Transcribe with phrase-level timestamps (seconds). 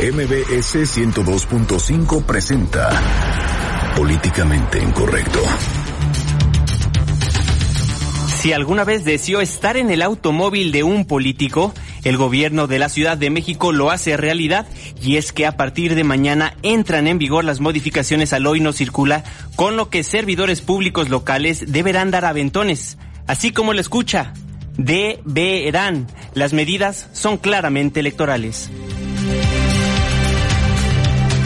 [0.00, 2.88] MBS 102.5 presenta
[3.94, 5.40] Políticamente Incorrecto.
[8.38, 12.88] Si alguna vez deseó estar en el automóvil de un político, el gobierno de la
[12.88, 14.66] Ciudad de México lo hace realidad
[15.02, 18.72] y es que a partir de mañana entran en vigor las modificaciones al hoy no
[18.72, 19.22] circula,
[19.54, 22.96] con lo que servidores públicos locales deberán dar aventones,
[23.26, 24.32] así como lo escucha,
[24.78, 26.06] deberán.
[26.32, 28.70] Las medidas son claramente electorales.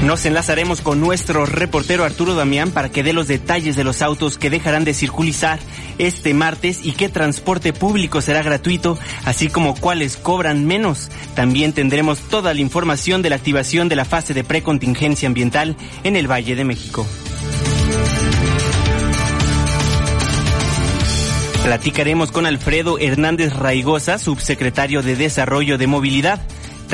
[0.05, 4.37] Nos enlazaremos con nuestro reportero Arturo Damián para que dé los detalles de los autos
[4.37, 5.59] que dejarán de circulizar
[5.97, 11.11] este martes y qué transporte público será gratuito, así como cuáles cobran menos.
[11.35, 16.17] También tendremos toda la información de la activación de la fase de precontingencia ambiental en
[16.17, 17.07] el Valle de México.
[21.65, 26.43] Platicaremos con Alfredo Hernández Raigosa, subsecretario de Desarrollo de Movilidad.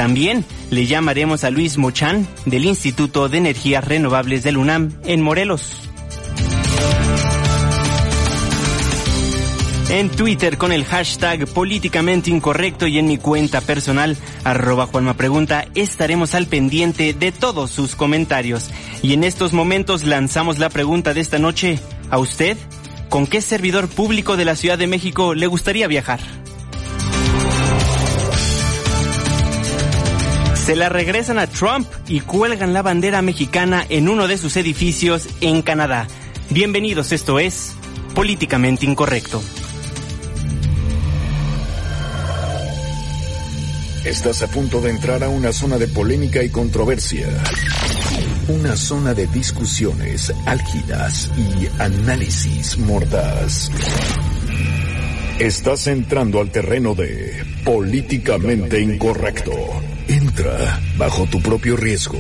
[0.01, 5.91] También le llamaremos a Luis Mochán del Instituto de Energías Renovables del UNAM en Morelos.
[9.91, 15.15] En Twitter con el hashtag políticamente incorrecto y en mi cuenta personal arroba Juanma
[15.75, 18.71] estaremos al pendiente de todos sus comentarios.
[19.03, 21.79] Y en estos momentos lanzamos la pregunta de esta noche.
[22.09, 22.57] ¿A usted?
[23.11, 26.21] ¿Con qué servidor público de la Ciudad de México le gustaría viajar?
[30.71, 35.29] Se la regresan a Trump y cuelgan la bandera mexicana en uno de sus edificios
[35.41, 36.07] en Canadá.
[36.49, 37.73] Bienvenidos, esto es
[38.15, 39.43] Políticamente Incorrecto.
[44.05, 47.27] Estás a punto de entrar a una zona de polémica y controversia.
[48.47, 53.73] Una zona de discusiones álgidas y análisis mordaz.
[55.41, 59.90] Estás entrando al terreno de políticamente incorrecto.
[60.97, 62.19] Bajo tu propio riesgo.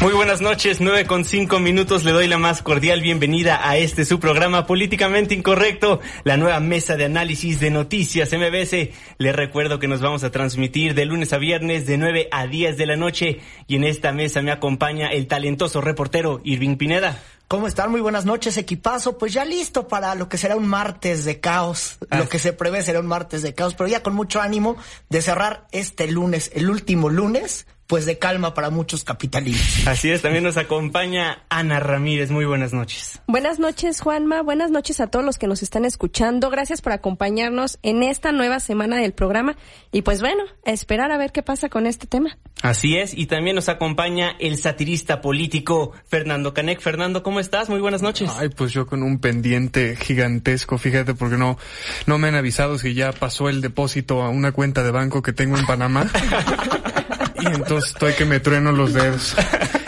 [0.00, 2.02] Muy buenas noches, nueve con cinco minutos.
[2.02, 6.96] Le doy la más cordial bienvenida a este su programa Políticamente Incorrecto, la nueva mesa
[6.96, 8.90] de análisis de noticias MBS.
[9.18, 12.76] Le recuerdo que nos vamos a transmitir de lunes a viernes de 9 a 10
[12.76, 17.22] de la noche y en esta mesa me acompaña el talentoso reportero Irving Pineda.
[17.52, 17.90] ¿Cómo están?
[17.90, 19.18] Muy buenas noches, equipazo.
[19.18, 21.98] Pues ya listo para lo que será un martes de caos.
[22.08, 24.78] Lo que se prevé será un martes de caos, pero ya con mucho ánimo
[25.10, 29.86] de cerrar este lunes, el último lunes pues de calma para muchos capitalinos.
[29.86, 32.30] Así es, también nos acompaña Ana Ramírez.
[32.30, 33.20] Muy buenas noches.
[33.26, 34.40] Buenas noches, Juanma.
[34.40, 36.48] Buenas noches a todos los que nos están escuchando.
[36.48, 39.56] Gracias por acompañarnos en esta nueva semana del programa.
[39.90, 42.38] Y pues bueno, esperar a ver qué pasa con este tema.
[42.62, 46.80] Así es, y también nos acompaña el satirista político Fernando Canec.
[46.80, 47.68] Fernando, ¿cómo estás?
[47.68, 48.30] Muy buenas noches.
[48.38, 51.58] Ay, pues yo con un pendiente gigantesco, fíjate, porque no,
[52.06, 55.34] no me han avisado si ya pasó el depósito a una cuenta de banco que
[55.34, 56.10] tengo en Panamá.
[57.42, 59.34] y entonces estoy que me trueno los dedos.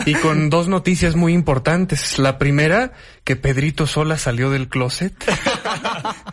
[0.05, 2.19] Y con dos noticias muy importantes.
[2.19, 2.93] La primera,
[3.23, 5.13] que Pedrito Sola salió del closet.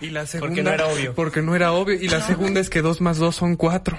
[0.01, 0.49] Y la segunda.
[0.49, 1.15] Porque no era obvio.
[1.15, 1.95] Porque no era obvio.
[1.95, 3.97] Y la segunda es que dos más dos son cuatro.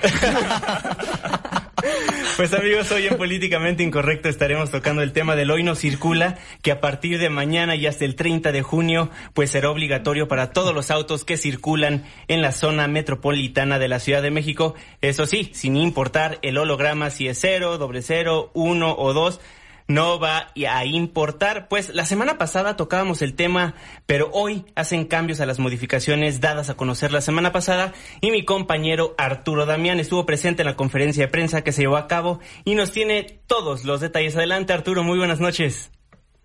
[2.36, 6.72] Pues amigos, hoy en Políticamente Incorrecto estaremos tocando el tema del hoy no circula, que
[6.72, 10.74] a partir de mañana y hasta el 30 de junio, pues será obligatorio para todos
[10.74, 14.74] los autos que circulan en la zona metropolitana de la Ciudad de México.
[15.02, 19.40] Eso sí, sin importar el holograma si es cero, doble cero, uno o dos
[19.88, 21.68] no va a importar.
[21.68, 26.70] Pues la semana pasada tocábamos el tema, pero hoy hacen cambios a las modificaciones dadas
[26.70, 31.26] a conocer la semana pasada y mi compañero Arturo Damián estuvo presente en la conferencia
[31.26, 34.36] de prensa que se llevó a cabo y nos tiene todos los detalles.
[34.36, 35.92] Adelante Arturo, muy buenas noches.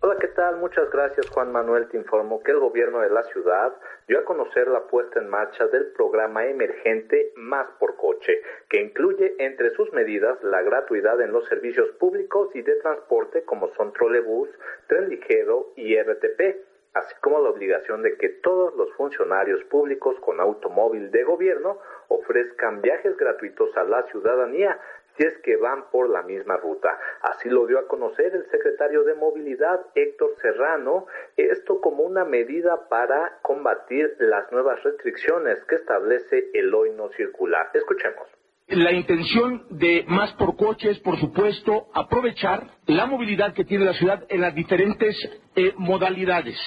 [0.00, 0.58] Hola, ¿qué tal?
[0.58, 1.88] Muchas gracias Juan Manuel.
[1.88, 3.72] Te informo que el gobierno de la ciudad
[4.08, 9.36] dio a conocer la puesta en marcha del programa emergente Más por Coche, que incluye
[9.38, 14.48] entre sus medidas la gratuidad en los servicios públicos y de transporte como son trolebús,
[14.88, 20.40] tren ligero y RTP así como la obligación de que todos los funcionarios públicos con
[20.40, 21.78] automóvil de gobierno
[22.08, 24.80] ofrezcan viajes gratuitos a la ciudadanía
[25.18, 26.96] si es que van por la misma ruta.
[27.22, 31.06] Así lo dio a conocer el secretario de Movilidad, Héctor Serrano,
[31.36, 37.68] esto como una medida para combatir las nuevas restricciones que establece el hoy no circular.
[37.74, 38.28] Escuchemos.
[38.68, 43.94] La intención de Más por Coche es, por supuesto, aprovechar la movilidad que tiene la
[43.94, 45.16] ciudad en las diferentes
[45.56, 46.58] eh, modalidades.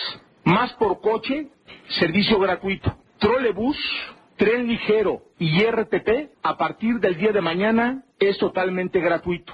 [0.44, 1.50] Más por Coche,
[1.90, 2.92] servicio gratuito.
[3.20, 3.78] Trolebús,
[4.42, 9.54] tren ligero y RTP, a partir del día de mañana, es totalmente gratuito.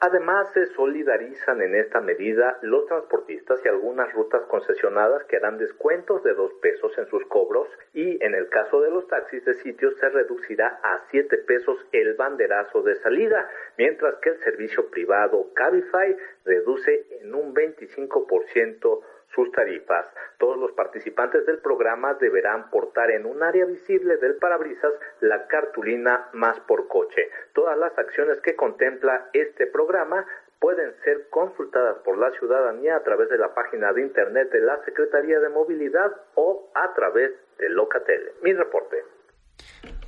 [0.00, 6.24] Además, se solidarizan en esta medida los transportistas y algunas rutas concesionadas que harán descuentos
[6.24, 9.92] de dos pesos en sus cobros y en el caso de los taxis de sitio
[9.92, 13.48] se reducirá a siete pesos el banderazo de salida,
[13.78, 19.00] mientras que el servicio privado Cabify reduce en un 25%
[19.34, 20.06] sus tarifas.
[20.38, 26.28] Todos los participantes del programa deberán portar en un área visible del parabrisas la cartulina
[26.32, 27.30] más por coche.
[27.52, 30.26] Todas las acciones que contempla este programa
[30.60, 34.82] pueden ser consultadas por la ciudadanía a través de la página de internet de la
[34.84, 38.32] Secretaría de Movilidad o a través de Locatel.
[38.42, 39.13] Mi reporte.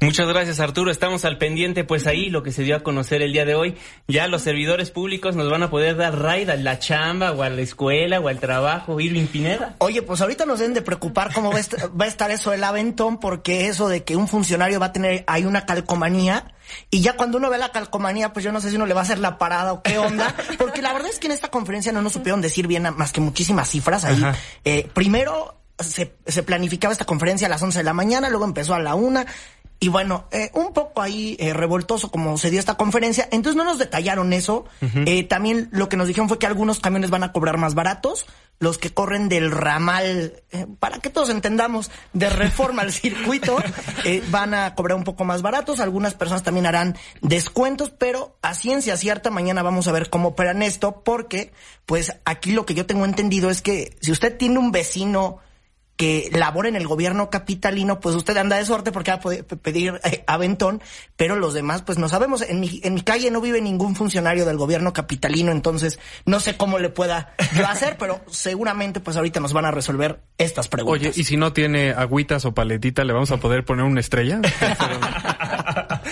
[0.00, 3.32] Muchas gracias Arturo, estamos al pendiente, pues ahí lo que se dio a conocer el
[3.32, 3.76] día de hoy,
[4.06, 7.48] ya los servidores públicos nos van a poder dar raid a la chamba o a
[7.48, 9.75] la escuela o al trabajo, Irving Pineda.
[9.78, 13.69] Oye, pues ahorita nos deben de preocupar cómo va a estar eso el aventón, porque
[13.69, 16.54] eso de que un funcionario va a tener, hay una calcomanía,
[16.90, 19.00] y ya cuando uno ve la calcomanía, pues yo no sé si uno le va
[19.00, 21.90] a hacer la parada o qué onda, porque la verdad es que en esta conferencia
[21.92, 24.22] no nos supieron decir bien más que muchísimas cifras ahí.
[24.64, 28.75] Eh, primero, se, se, planificaba esta conferencia a las 11 de la mañana, luego empezó
[28.75, 29.26] a la una,
[29.78, 33.28] y bueno, eh, un poco ahí eh, revoltoso como se dio esta conferencia.
[33.31, 34.64] Entonces no nos detallaron eso.
[34.81, 38.26] eh, también lo que nos dijeron fue que algunos camiones van a cobrar más baratos.
[38.58, 43.58] Los que corren del ramal, eh, para que todos entendamos, de reforma al circuito,
[44.05, 45.78] eh, van a cobrar un poco más baratos.
[45.81, 50.62] Algunas personas también harán descuentos, pero a ciencia cierta mañana vamos a ver cómo operan
[50.62, 51.52] esto, porque
[51.84, 55.40] pues aquí lo que yo tengo entendido es que si usted tiene un vecino
[55.96, 59.44] que labora en el gobierno capitalino, pues usted anda de suerte porque va a poder
[59.44, 60.82] pedir eh, aventón,
[61.16, 62.43] pero los demás, pues no sabemos.
[62.43, 66.56] En mi, en mi calle no vive ningún funcionario del gobierno capitalino, entonces no sé
[66.56, 71.08] cómo le pueda yo hacer, pero seguramente pues ahorita nos van a resolver estas preguntas.
[71.08, 74.40] Oye, ¿y si no tiene agüitas o paletita, le vamos a poder poner una estrella?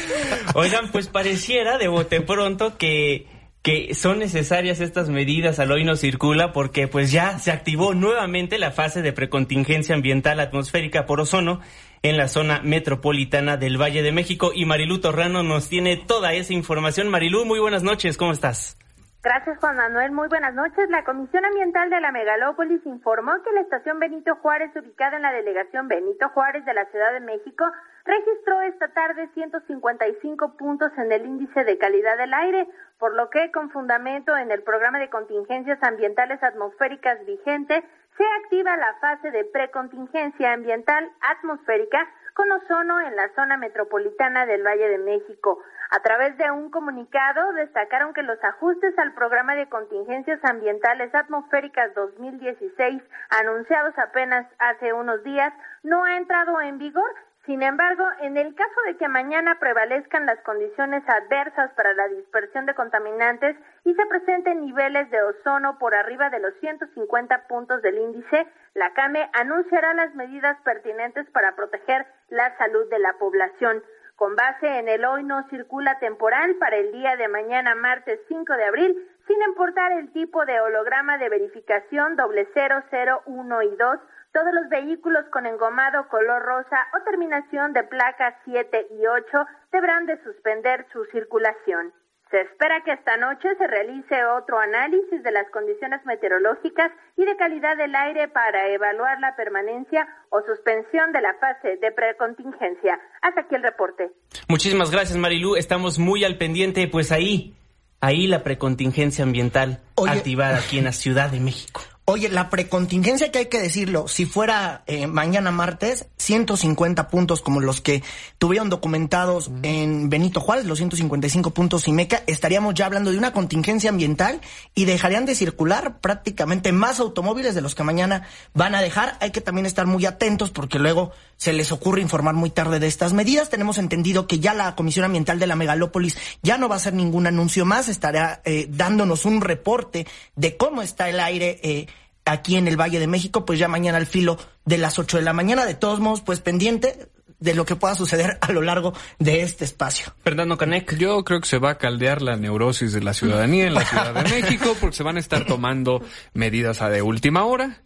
[0.54, 3.33] Oigan, pues pareciera de bote pronto que
[3.64, 8.58] que son necesarias estas medidas al hoy no circula porque pues ya se activó nuevamente
[8.58, 11.60] la fase de precontingencia ambiental atmosférica por ozono
[12.02, 16.52] en la zona metropolitana del Valle de México y Marilú Torrano nos tiene toda esa
[16.52, 17.08] información.
[17.08, 18.76] Marilú, muy buenas noches, ¿cómo estás?
[19.24, 20.12] Gracias, Juan Manuel.
[20.12, 20.90] Muy buenas noches.
[20.90, 25.32] La Comisión Ambiental de la Megalópolis informó que la estación Benito Juárez, ubicada en la
[25.32, 27.64] delegación Benito Juárez de la Ciudad de México,
[28.04, 32.68] registró esta tarde 155 puntos en el índice de calidad del aire,
[32.98, 37.82] por lo que, con fundamento en el programa de contingencias ambientales atmosféricas vigente,
[38.18, 44.62] se activa la fase de precontingencia ambiental atmosférica con ozono en la zona metropolitana del
[44.62, 45.60] Valle de México.
[45.90, 51.94] A través de un comunicado destacaron que los ajustes al programa de contingencias ambientales atmosféricas
[51.94, 55.52] 2016 anunciados apenas hace unos días
[55.84, 57.10] no ha entrado en vigor
[57.46, 62.64] sin embargo, en el caso de que mañana prevalezcan las condiciones adversas para la dispersión
[62.64, 63.54] de contaminantes
[63.84, 68.94] y se presenten niveles de ozono por arriba de los 150 puntos del índice, la
[68.94, 73.82] CAME anunciará las medidas pertinentes para proteger la salud de la población.
[74.16, 78.54] Con base en el hoy no circula temporal para el día de mañana martes 5
[78.54, 83.76] de abril, sin importar el tipo de holograma de verificación doble cero, cero, uno y
[83.76, 83.98] dos,
[84.34, 90.06] todos los vehículos con engomado color rosa o terminación de placas 7 y 8 deberán
[90.06, 91.94] de suspender su circulación.
[92.30, 97.36] Se espera que esta noche se realice otro análisis de las condiciones meteorológicas y de
[97.36, 102.98] calidad del aire para evaluar la permanencia o suspensión de la fase de precontingencia.
[103.22, 104.10] Hasta aquí el reporte.
[104.48, 105.54] Muchísimas gracias, Marilú.
[105.54, 107.54] Estamos muy al pendiente, pues ahí,
[108.00, 110.10] ahí la precontingencia ambiental Oye.
[110.10, 111.82] activada aquí en la Ciudad de México.
[112.06, 117.60] Oye, la precontingencia que hay que decirlo, si fuera eh, mañana martes, 150 puntos como
[117.60, 118.02] los que
[118.36, 119.64] tuvieron documentados mm.
[119.64, 124.42] en Benito Juárez, los 155 puntos y Meca, estaríamos ya hablando de una contingencia ambiental
[124.74, 129.16] y dejarían de circular prácticamente más automóviles de los que mañana van a dejar.
[129.20, 132.86] Hay que también estar muy atentos porque luego se les ocurre informar muy tarde de
[132.86, 133.48] estas medidas.
[133.48, 136.92] Tenemos entendido que ya la Comisión Ambiental de la Megalópolis ya no va a hacer
[136.92, 140.06] ningún anuncio más, estará eh, dándonos un reporte
[140.36, 141.60] de cómo está el aire.
[141.62, 141.86] Eh,
[142.24, 145.22] aquí en el Valle de México, pues ya mañana al filo de las 8 de
[145.22, 145.64] la mañana.
[145.66, 147.08] De todos modos, pues pendiente
[147.40, 150.14] de lo que pueda suceder a lo largo de este espacio.
[150.24, 150.96] Fernando Canec.
[150.96, 154.14] Yo creo que se va a caldear la neurosis de la ciudadanía en la Ciudad
[154.14, 156.02] de México porque se van a estar tomando
[156.32, 157.82] medidas a de última hora.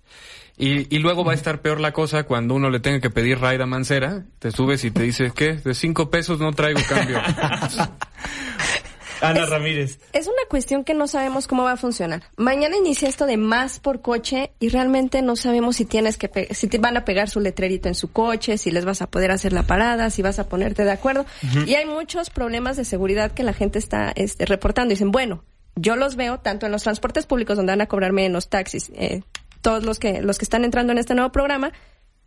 [0.60, 3.38] Y, y, luego va a estar peor la cosa cuando uno le tenga que pedir
[3.38, 4.24] raida mancera.
[4.40, 5.52] Te subes y te dices, ¿qué?
[5.54, 7.22] De cinco pesos no traigo cambio.
[9.20, 10.00] Ana es, Ramírez.
[10.12, 12.22] Es una cuestión que no sabemos cómo va a funcionar.
[12.36, 16.68] Mañana inicia esto de más por coche y realmente no sabemos si tienes que si
[16.68, 19.52] te van a pegar su letrerito en su coche, si les vas a poder hacer
[19.52, 21.26] la parada, si vas a ponerte de acuerdo.
[21.42, 21.68] Uh -huh.
[21.68, 24.90] Y hay muchos problemas de seguridad que la gente está este, reportando.
[24.90, 25.44] Dicen, bueno,
[25.76, 29.22] yo los veo tanto en los transportes públicos donde van a cobrar menos taxis, eh,
[29.62, 31.72] todos los que, los que están entrando en este nuevo programa,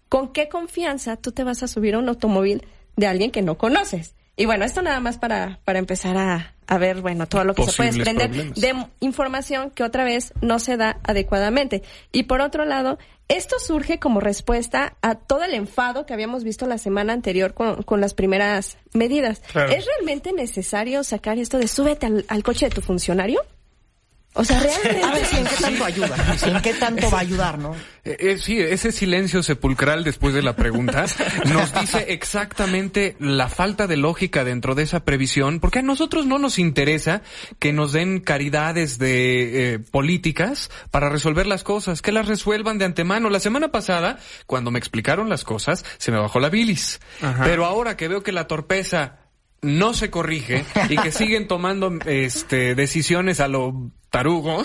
[0.09, 3.57] ¿con qué confianza tú te vas a subir a un automóvil de alguien que no
[3.57, 4.15] conoces?
[4.35, 7.63] Y bueno, esto nada más para, para empezar a, a ver, bueno, todo lo que
[7.65, 8.61] se puede desprender problemas.
[8.61, 11.83] de información que otra vez no se da adecuadamente.
[12.11, 12.97] Y por otro lado,
[13.27, 17.83] esto surge como respuesta a todo el enfado que habíamos visto la semana anterior con,
[17.83, 19.41] con las primeras medidas.
[19.51, 19.71] Claro.
[19.71, 23.41] ¿Es realmente necesario sacar esto de súbete al, al coche de tu funcionario?
[24.33, 25.03] O sea, realmente.
[25.03, 27.75] A ver si en qué tanto ayuda, en qué tanto va a ayudar, ¿no?
[28.05, 31.05] Eh, eh, sí, ese silencio sepulcral después de la pregunta
[31.45, 36.39] nos dice exactamente la falta de lógica dentro de esa previsión, porque a nosotros no
[36.39, 37.23] nos interesa
[37.59, 42.85] que nos den caridades de eh, políticas para resolver las cosas, que las resuelvan de
[42.85, 43.29] antemano.
[43.29, 47.01] La semana pasada, cuando me explicaron las cosas, se me bajó la bilis.
[47.43, 49.17] Pero ahora que veo que la torpeza
[49.61, 54.63] no se corrige y que siguen tomando este decisiones a lo tarugo,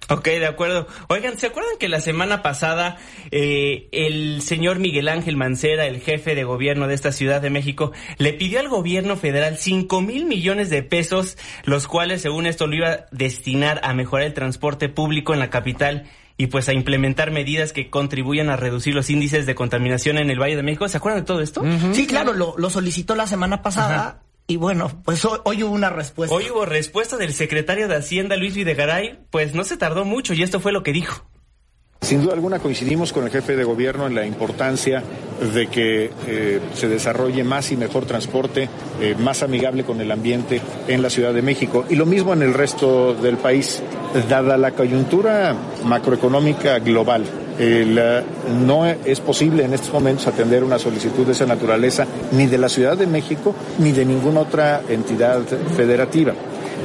[0.10, 0.88] Ok, de acuerdo.
[1.08, 2.98] Oigan, ¿se acuerdan que la semana pasada
[3.32, 7.92] eh, el señor Miguel Ángel Mancera, el jefe de gobierno de esta Ciudad de México,
[8.18, 12.76] le pidió al gobierno federal 5 mil millones de pesos, los cuales, según esto, lo
[12.76, 17.32] iba a destinar a mejorar el transporte público en la capital y pues a implementar
[17.32, 20.88] medidas que contribuyan a reducir los índices de contaminación en el Valle de México?
[20.88, 21.64] ¿Se acuerdan de todo esto?
[21.94, 25.90] Sí, claro, lo, lo solicitó la semana pasada y bueno, pues hoy, hoy hubo una
[25.90, 26.36] respuesta.
[26.36, 30.44] Hoy hubo respuesta del secretario de Hacienda, Luis Videgaray, pues no se tardó mucho y
[30.44, 31.26] esto fue lo que dijo.
[32.02, 35.02] Sin duda alguna coincidimos con el jefe de gobierno en la importancia
[35.56, 38.70] de que eh, se desarrolle más y mejor transporte,
[39.02, 42.44] eh, más amigable con el ambiente en la Ciudad de México y lo mismo en
[42.44, 43.82] el resto del país.
[44.30, 47.26] Dada la coyuntura macroeconómica global,
[47.60, 48.24] eh, la-
[48.66, 52.70] no es posible en estos momentos atender una solicitud de esa naturaleza ni de la
[52.70, 55.42] Ciudad de México ni de ninguna otra entidad
[55.76, 56.34] federativa.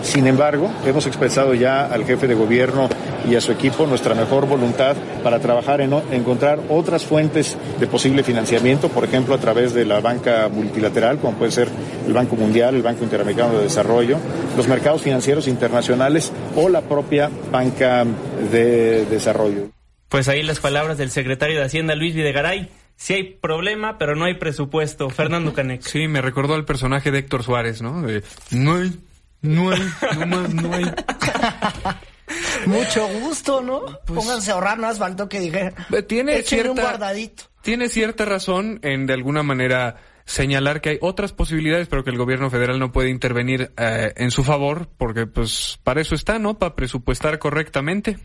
[0.03, 2.89] Sin embargo, hemos expresado ya al jefe de gobierno
[3.29, 8.23] y a su equipo nuestra mejor voluntad para trabajar en encontrar otras fuentes de posible
[8.23, 11.69] financiamiento, por ejemplo, a través de la banca multilateral, como puede ser
[12.07, 14.17] el Banco Mundial, el Banco Interamericano de Desarrollo,
[14.57, 18.07] los mercados financieros internacionales o la propia banca
[18.51, 19.80] de desarrollo.
[20.11, 22.69] Pues ahí las palabras del secretario de Hacienda, Luis Videgaray.
[22.97, 25.09] Sí hay problema, pero no hay presupuesto.
[25.09, 25.87] Fernando Canex.
[25.87, 28.03] Sí, me recordó al personaje de Héctor Suárez, ¿no?
[28.03, 29.01] De, no hay,
[29.41, 29.81] no hay,
[30.19, 30.85] nomás no hay.
[32.67, 33.83] Mucho gusto, ¿no?
[34.07, 35.75] Pónganse a ahorrar, no hace falta que dijeran.
[35.93, 37.45] Eh, Tiene un cierta, guardadito.
[37.63, 42.19] tiene cierta razón en de alguna manera señalar que hay otras posibilidades, pero que el
[42.19, 46.59] gobierno federal no puede intervenir eh, en su favor, porque pues para eso está, ¿no?
[46.59, 48.19] Para presupuestar correctamente.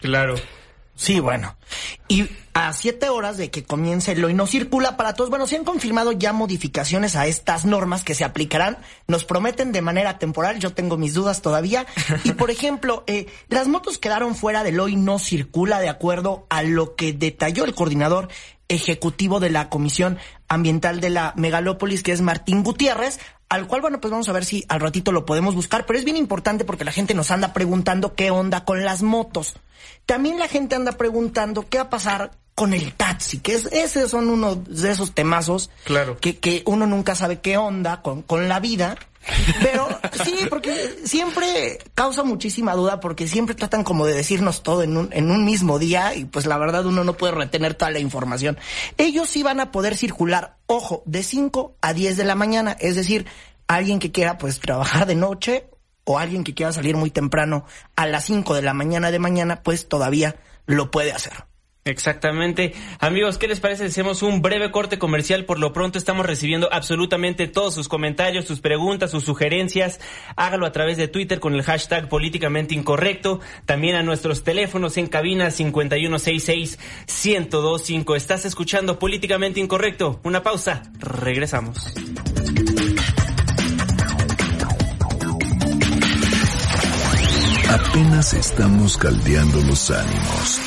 [0.00, 0.34] Claro.
[0.94, 1.56] Sí, bueno.
[2.06, 5.56] Y a siete horas de que comience el hoy no circula para todos, bueno, se
[5.56, 8.78] han confirmado ya modificaciones a estas normas que se aplicarán.
[9.08, 11.86] Nos prometen de manera temporal, yo tengo mis dudas todavía.
[12.24, 16.62] Y por ejemplo, eh, las motos quedaron fuera del hoy no circula de acuerdo a
[16.62, 18.28] lo que detalló el coordinador
[18.68, 20.18] ejecutivo de la Comisión
[20.48, 23.18] Ambiental de la Megalópolis, que es Martín Gutiérrez,
[23.48, 26.04] al cual, bueno, pues vamos a ver si al ratito lo podemos buscar, pero es
[26.04, 29.56] bien importante porque la gente nos anda preguntando qué onda con las motos.
[30.06, 34.10] También la gente anda preguntando qué va a pasar con el taxi, que es, esos
[34.10, 36.18] son uno de esos temazos Claro.
[36.18, 38.96] que, que uno nunca sabe qué onda con, con la vida.
[39.62, 39.88] Pero
[40.24, 45.10] sí, porque siempre causa muchísima duda porque siempre tratan como de decirnos todo en un,
[45.12, 48.58] en un mismo día y pues la verdad uno no puede retener toda la información.
[48.98, 52.96] Ellos sí van a poder circular, ojo, de 5 a 10 de la mañana, es
[52.96, 53.26] decir,
[53.68, 55.66] alguien que quiera pues trabajar de noche
[56.04, 57.64] o alguien que quiera salir muy temprano
[57.96, 61.32] a las 5 de la mañana de mañana, pues todavía lo puede hacer.
[61.84, 62.74] Exactamente.
[63.00, 63.86] Amigos, ¿qué les parece?
[63.86, 65.44] Hacemos un breve corte comercial.
[65.44, 69.98] Por lo pronto estamos recibiendo absolutamente todos sus comentarios, sus preguntas, sus sugerencias.
[70.36, 73.40] Hágalo a través de Twitter con el hashtag políticamente incorrecto.
[73.66, 78.16] También a nuestros teléfonos en cabina 5166-1025.
[78.16, 80.20] Estás escuchando políticamente incorrecto.
[80.22, 80.84] Una pausa.
[81.00, 81.92] Regresamos.
[87.72, 90.60] Apenas estamos caldeando los ánimos.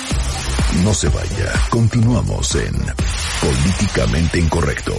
[0.84, 2.74] No se vaya, continuamos en
[3.42, 4.96] Políticamente Incorrecto.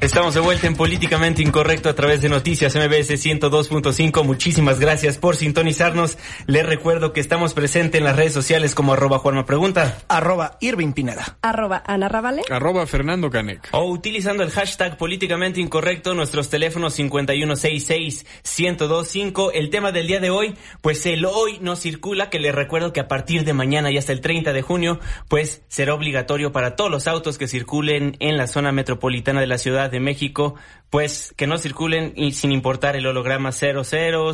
[0.05, 4.23] Estamos de vuelta en Políticamente Incorrecto a través de Noticias MBS 102.5.
[4.23, 6.19] Muchísimas gracias por sintonizarnos.
[6.47, 10.03] Les recuerdo que estamos presentes en las redes sociales como arroba Juanma Pregunta.
[10.09, 11.39] Arroba Irving Pineda.
[11.41, 12.43] Arroba Ana Ravale.
[12.51, 13.71] Arroba Fernando Canec.
[13.73, 19.53] O utilizando el hashtag Políticamente Incorrecto, nuestros teléfonos 5166-1025.
[19.55, 23.01] El tema del día de hoy, pues el hoy no circula, que les recuerdo que
[23.01, 26.91] a partir de mañana y hasta el 30 de junio, pues será obligatorio para todos
[26.91, 30.57] los autos que circulen en la zona metropolitana de la ciudad de México,
[30.91, 34.33] pues que no circulen y sin importar el holograma 00,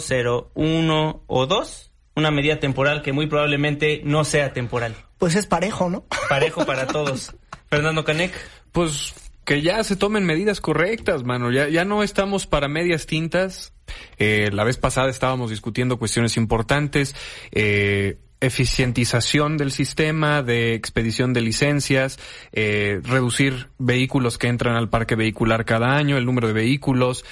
[0.55, 4.97] 01 o 2, una medida temporal que muy probablemente no sea temporal.
[5.19, 6.05] Pues es parejo, ¿no?
[6.29, 7.35] Parejo para todos.
[7.71, 8.33] Fernando Canec.
[8.73, 9.15] Pues
[9.45, 11.51] que ya se tomen medidas correctas, mano.
[11.51, 13.73] Ya, ya no estamos para medias tintas.
[14.17, 17.15] Eh, la vez pasada estábamos discutiendo cuestiones importantes.
[17.53, 22.19] Eh, eficientización del sistema, de expedición de licencias,
[22.53, 27.25] eh, reducir vehículos que entran al parque vehicular cada año, el número de vehículos,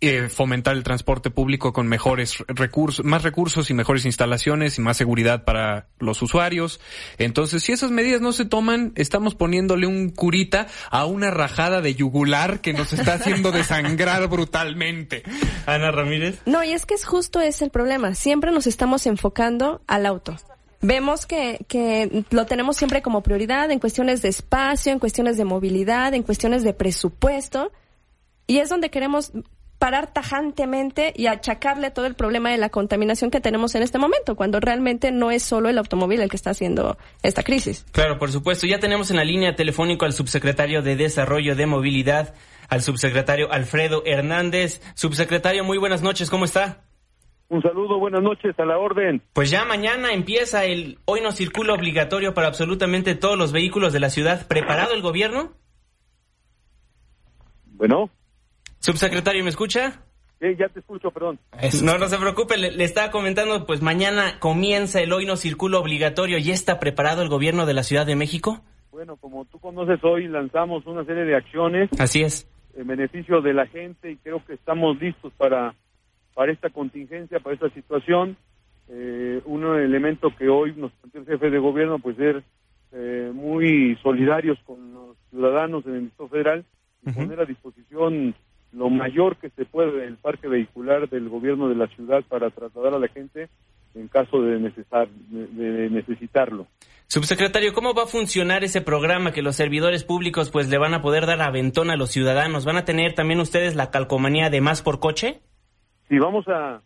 [0.00, 4.96] eh, fomentar el transporte público con mejores recursos, más recursos y mejores instalaciones y más
[4.96, 6.80] seguridad para los usuarios.
[7.18, 11.96] Entonces, si esas medidas no se toman, estamos poniéndole un curita a una rajada de
[11.96, 15.24] yugular que nos está haciendo desangrar brutalmente.
[15.66, 16.40] Ana Ramírez.
[16.46, 18.14] No, y es que es justo ese el problema.
[18.14, 20.36] Siempre nos estamos enfocando al auto.
[20.80, 25.44] Vemos que, que lo tenemos siempre como prioridad en cuestiones de espacio, en cuestiones de
[25.44, 27.72] movilidad, en cuestiones de presupuesto.
[28.46, 29.32] Y es donde queremos
[29.78, 34.34] parar tajantemente y achacarle todo el problema de la contaminación que tenemos en este momento,
[34.34, 37.86] cuando realmente no es solo el automóvil el que está haciendo esta crisis.
[37.92, 38.66] Claro, por supuesto.
[38.66, 42.34] Ya tenemos en la línea telefónico al subsecretario de Desarrollo de Movilidad,
[42.68, 44.82] al subsecretario Alfredo Hernández.
[44.94, 46.84] Subsecretario, muy buenas noches, ¿cómo está?
[47.50, 49.22] Un saludo, buenas noches, a la orden.
[49.32, 54.00] Pues ya mañana empieza el hoy no circula obligatorio para absolutamente todos los vehículos de
[54.00, 54.46] la ciudad.
[54.46, 55.52] ¿Preparado el gobierno?
[57.64, 58.10] Bueno.
[58.88, 60.00] Subsecretario, ¿me escucha?
[60.40, 61.38] Sí, ya te escucho, perdón.
[61.82, 65.78] No, no se preocupe, le, le, estaba comentando, pues mañana comienza el hoy no circulo
[65.78, 66.38] obligatorio.
[66.38, 68.62] ¿Ya está preparado el gobierno de la Ciudad de México?
[68.90, 71.90] Bueno, como tú conoces, hoy lanzamos una serie de acciones.
[72.00, 72.48] Así es.
[72.74, 75.74] En beneficio de la gente y creo que estamos listos para,
[76.32, 78.38] para esta contingencia, para esta situación.
[78.88, 82.42] Eh, un elemento que hoy nos plantea el jefe de gobierno, pues ser
[82.92, 86.64] eh, muy solidarios con los ciudadanos en el Distrito Federal
[87.04, 87.16] y uh -huh.
[87.16, 88.34] poner a disposición
[88.72, 92.94] lo mayor que se puede el parque vehicular del gobierno de la ciudad para trasladar
[92.94, 93.48] a la gente
[93.94, 96.66] en caso de, necesitar, de, de, necesitarlo.
[97.06, 101.00] Subsecretario, ¿cómo va a funcionar ese programa que los servidores públicos pues le van a
[101.00, 102.66] poder dar aventón a los ciudadanos?
[102.66, 105.40] ¿Van a tener también ustedes la calcomanía de más por coche?
[106.08, 106.82] Sí, vamos a,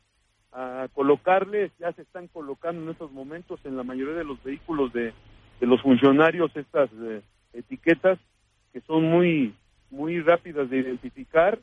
[0.53, 4.92] a colocarles, ya se están colocando en estos momentos en la mayoría de los vehículos
[4.92, 5.12] de,
[5.61, 8.18] de los funcionarios estas eh, etiquetas
[8.73, 9.55] que son muy
[9.90, 11.59] muy rápidas de identificar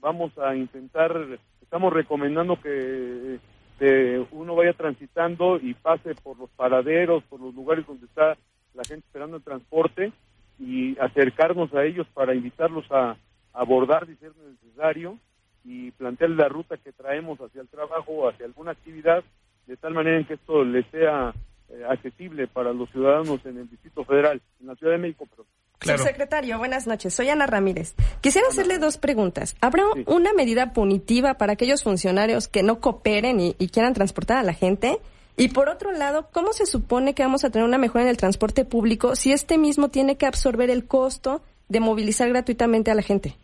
[0.00, 3.38] vamos a intentar, estamos recomendando que,
[4.32, 8.36] uno vaya transitando y pase por los paraderos, por los lugares donde está
[8.74, 10.12] la gente esperando el transporte
[10.58, 13.16] y acercarnos a ellos para invitarlos a,
[13.52, 15.18] abordar si es necesario
[15.64, 19.24] y plantear la ruta que traemos hacia el trabajo hacia alguna actividad
[19.66, 21.34] de tal manera en que esto le sea
[21.68, 25.26] eh, accesible para los ciudadanos en el Distrito Federal, en la Ciudad de México,
[25.80, 25.98] Claro.
[25.98, 27.14] Subsecretario, buenas noches.
[27.14, 27.94] Soy Ana Ramírez.
[28.20, 29.56] Quisiera hacerle dos preguntas.
[29.62, 30.04] ¿Habrá sí.
[30.06, 34.52] una medida punitiva para aquellos funcionarios que no cooperen y, y, quieran transportar a la
[34.52, 34.98] gente?
[35.38, 38.18] Y por otro lado, ¿cómo se supone que vamos a tener una mejora en el
[38.18, 41.40] transporte público si este mismo tiene que absorber el costo
[41.70, 43.36] de movilizar gratuitamente a la gente?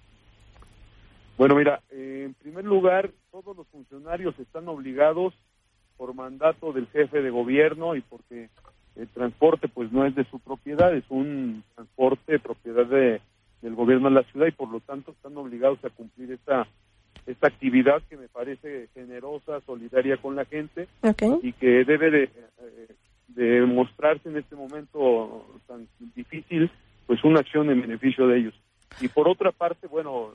[1.38, 5.32] Bueno, mira, eh, en primer lugar, todos los funcionarios están obligados
[5.96, 8.50] por mandato del jefe de gobierno y porque
[8.96, 13.20] el transporte pues no es de su propiedad, es un transporte propiedad de,
[13.62, 16.66] del gobierno de la ciudad y por lo tanto están obligados a cumplir esta
[17.26, 21.40] esta actividad que me parece generosa, solidaria con la gente okay.
[21.42, 22.30] y que debe de,
[23.28, 26.70] de mostrarse en este momento tan difícil
[27.06, 28.54] pues una acción en beneficio de ellos.
[29.00, 30.30] Y por otra parte, bueno,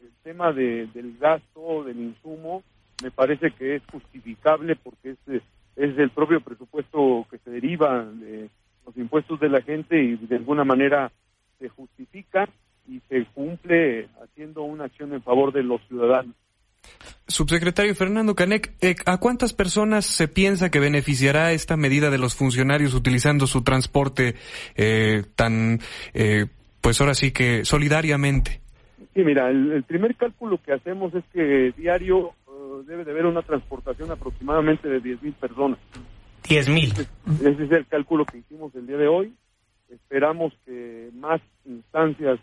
[0.00, 2.62] el tema de, del gasto, del insumo,
[3.02, 5.42] me parece que es justificable porque es,
[5.76, 8.48] es el propio presupuesto que se deriva de
[8.84, 11.12] los impuestos de la gente y de alguna manera
[11.58, 12.48] se justifica
[12.88, 16.34] y se cumple haciendo una acción en favor de los ciudadanos.
[17.28, 22.36] Subsecretario Fernando Canec, eh, ¿a cuántas personas se piensa que beneficiará esta medida de los
[22.36, 24.36] funcionarios utilizando su transporte
[24.76, 25.80] eh, tan,
[26.14, 26.46] eh,
[26.80, 28.60] pues ahora sí que solidariamente?
[29.14, 32.34] Sí, mira, el, primer cálculo que hacemos es que diario
[32.82, 35.78] debe de haber una transportación aproximadamente de 10 mil personas.
[36.48, 36.92] 10 mil.
[36.92, 39.34] Ese es el cálculo que hicimos el día de hoy.
[39.88, 42.38] Esperamos que más instancias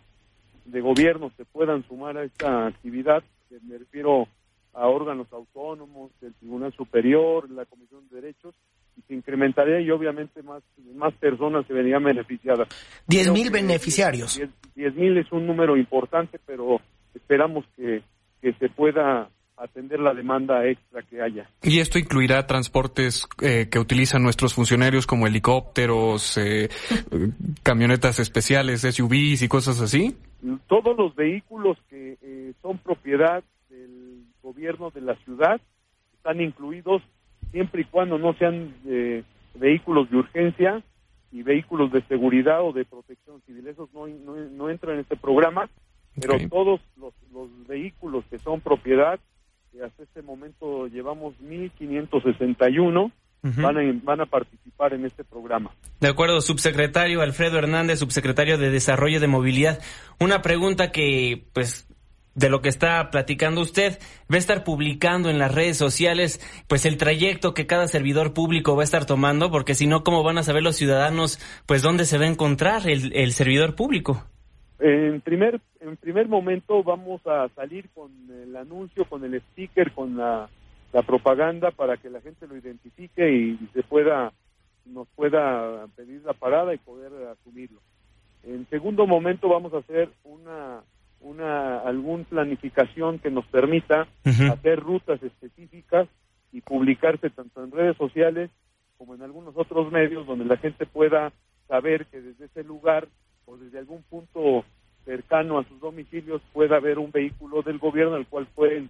[0.65, 3.23] de gobierno se puedan sumar a esta actividad.
[3.67, 4.27] Me refiero
[4.73, 8.55] a órganos autónomos, el Tribunal Superior, la Comisión de Derechos,
[8.97, 10.63] y se incrementaría y obviamente más,
[10.95, 12.67] más personas se verían beneficiadas.
[13.07, 14.41] Diez mil beneficiarios.
[14.75, 16.79] Diez mil es un número importante, pero
[17.13, 18.01] esperamos que,
[18.41, 19.29] que se pueda
[19.63, 21.49] atender la demanda extra que haya.
[21.61, 26.69] ¿Y esto incluirá transportes eh, que utilizan nuestros funcionarios como helicópteros, eh,
[27.63, 30.15] camionetas especiales, SUVs y cosas así?
[30.67, 35.61] Todos los vehículos que eh, son propiedad del gobierno de la ciudad
[36.17, 37.01] están incluidos
[37.51, 38.73] siempre y cuando no sean
[39.53, 40.83] vehículos de urgencia
[41.31, 43.67] y vehículos de seguridad o de protección civil.
[43.67, 45.69] Esos no, no, entran en este programa,
[46.19, 49.19] pero todos los, los vehículos que son propiedad
[49.81, 53.11] hasta este momento llevamos 1.561
[53.43, 55.71] van, a, van a participar en este programa.
[55.99, 59.81] De acuerdo, subsecretario Alfredo Hernández, subsecretario de Desarrollo de Movilidad.
[60.19, 61.87] Una pregunta que, pues,
[62.35, 63.99] de lo que está platicando usted,
[64.31, 68.75] va a estar publicando en las redes sociales, pues, el trayecto que cada servidor público
[68.75, 72.05] va a estar tomando, porque si no, ¿cómo van a saber los ciudadanos, pues, dónde
[72.05, 74.25] se va a encontrar el, el servidor público?
[74.85, 80.17] En primer, en primer momento vamos a salir con el anuncio, con el sticker, con
[80.17, 80.49] la,
[81.07, 84.33] propaganda para que la gente lo identifique y se pueda,
[84.85, 87.79] nos pueda pedir la parada y poder asumirlo.
[88.43, 90.81] En segundo momento vamos a hacer una,
[91.21, 94.05] una algún planificación que nos permita
[94.51, 96.09] hacer rutas específicas
[96.51, 98.51] y publicarse tanto en redes sociales
[98.97, 101.31] como en algunos otros medios donde la gente pueda
[101.69, 103.07] saber que desde ese lugar
[103.45, 104.65] o desde algún punto
[105.05, 108.89] cercano a sus domicilios pueda haber un vehículo del gobierno al cual pueden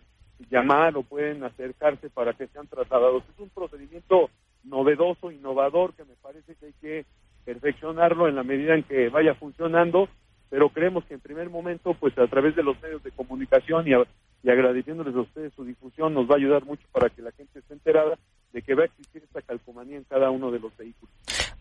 [0.49, 3.23] llamar o pueden acercarse para que sean trasladados.
[3.33, 4.29] Es un procedimiento
[4.63, 7.05] novedoso, innovador, que me parece que hay que
[7.45, 10.07] perfeccionarlo en la medida en que vaya funcionando,
[10.49, 13.91] pero creemos que en primer momento, pues a través de los medios de comunicación y,
[13.91, 17.59] y agradeciéndoles a ustedes su difusión, nos va a ayudar mucho para que la gente
[17.59, 18.17] esté enterada
[18.53, 21.13] de que va a existir esta calcomanía en cada uno de los vehículos.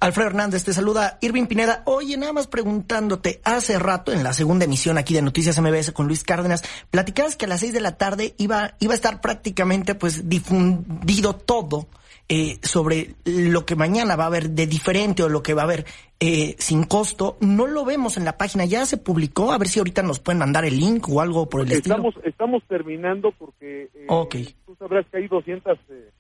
[0.03, 1.17] Alfredo Hernández te saluda.
[1.21, 5.61] Irving Pineda, oye, nada más preguntándote, hace rato en la segunda emisión aquí de Noticias
[5.61, 8.97] MBS con Luis Cárdenas, platicabas que a las seis de la tarde iba, iba a
[8.97, 11.87] estar prácticamente pues difundido todo
[12.29, 15.67] eh, sobre lo que mañana va a haber de diferente o lo que va a
[15.67, 15.85] haber
[16.19, 17.37] eh, sin costo.
[17.41, 20.41] No lo vemos en la página, ya se publicó, a ver si ahorita nos pueden
[20.41, 22.29] mandar el link o algo por el estamos, estilo.
[22.29, 25.79] Estamos terminando porque eh, tú sabrás que hay 200...
[25.91, 26.11] Eh,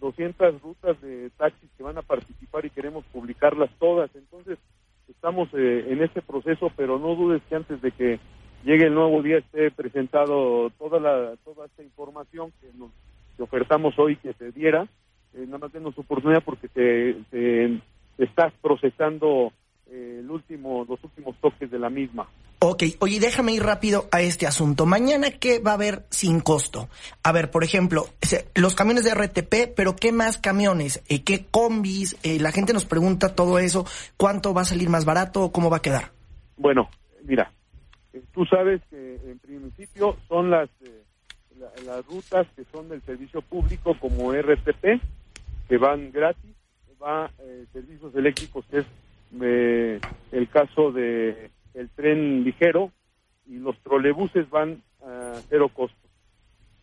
[0.00, 4.10] 200 rutas de taxis que van a participar y queremos publicarlas todas.
[4.14, 4.58] Entonces,
[5.08, 8.18] estamos eh, en este proceso, pero no dudes que antes de que
[8.64, 12.90] llegue el nuevo día esté presentado toda la toda esta información que nos
[13.38, 14.86] ofertamos hoy que se diera.
[15.34, 17.80] Eh, nada más denos oportunidad porque se, se,
[18.18, 19.52] está procesando
[19.88, 22.28] eh, el último, los últimos toques de la misma.
[22.58, 24.86] Ok, oye, déjame ir rápido a este asunto.
[24.86, 26.88] Mañana, ¿qué va a haber sin costo?
[27.22, 28.06] A ver, por ejemplo,
[28.54, 31.04] los camiones de RTP, pero ¿qué más camiones?
[31.08, 32.16] Eh, ¿Qué combis?
[32.22, 33.84] Eh, la gente nos pregunta todo eso.
[34.16, 35.52] ¿Cuánto va a salir más barato?
[35.52, 36.12] ¿Cómo va a quedar?
[36.56, 36.88] Bueno,
[37.24, 37.52] mira,
[38.14, 40.70] eh, tú sabes que en principio son las,
[41.84, 45.00] las rutas que son del servicio público como RTP,
[45.68, 46.54] que van gratis,
[47.00, 47.30] va
[47.72, 48.86] servicios eléctricos, que es
[49.32, 52.90] el caso de el tren ligero
[53.46, 56.08] y los trolebuses van a cero costo.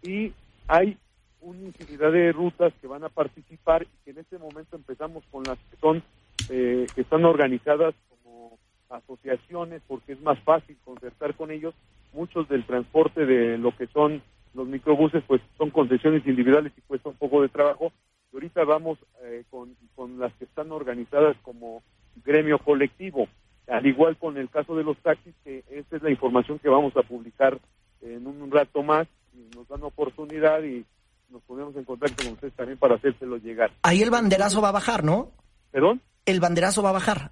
[0.03, 0.33] Y
[0.67, 0.97] hay
[1.41, 5.43] una infinidad de rutas que van a participar y que en este momento empezamos con
[5.43, 6.03] las que son
[6.49, 8.57] eh, que están organizadas como
[8.89, 11.73] asociaciones porque es más fácil concertar con ellos
[12.13, 14.21] muchos del transporte de lo que son
[14.53, 17.91] los microbuses pues son concesiones individuales y cuesta un poco de trabajo
[18.31, 21.83] y ahorita vamos eh, con, con las que están organizadas como
[22.23, 23.27] gremio colectivo
[23.67, 26.95] al igual con el caso de los taxis, que esta es la información que vamos
[26.97, 27.59] a publicar
[28.01, 30.85] en un rato más, y nos dan oportunidad y
[31.29, 33.71] nos ponemos en contacto con ustedes también para hacérselo llegar.
[33.81, 35.31] Ahí el banderazo va a bajar, ¿no?
[35.71, 36.01] ¿Perdón?
[36.25, 37.31] El banderazo va a bajar.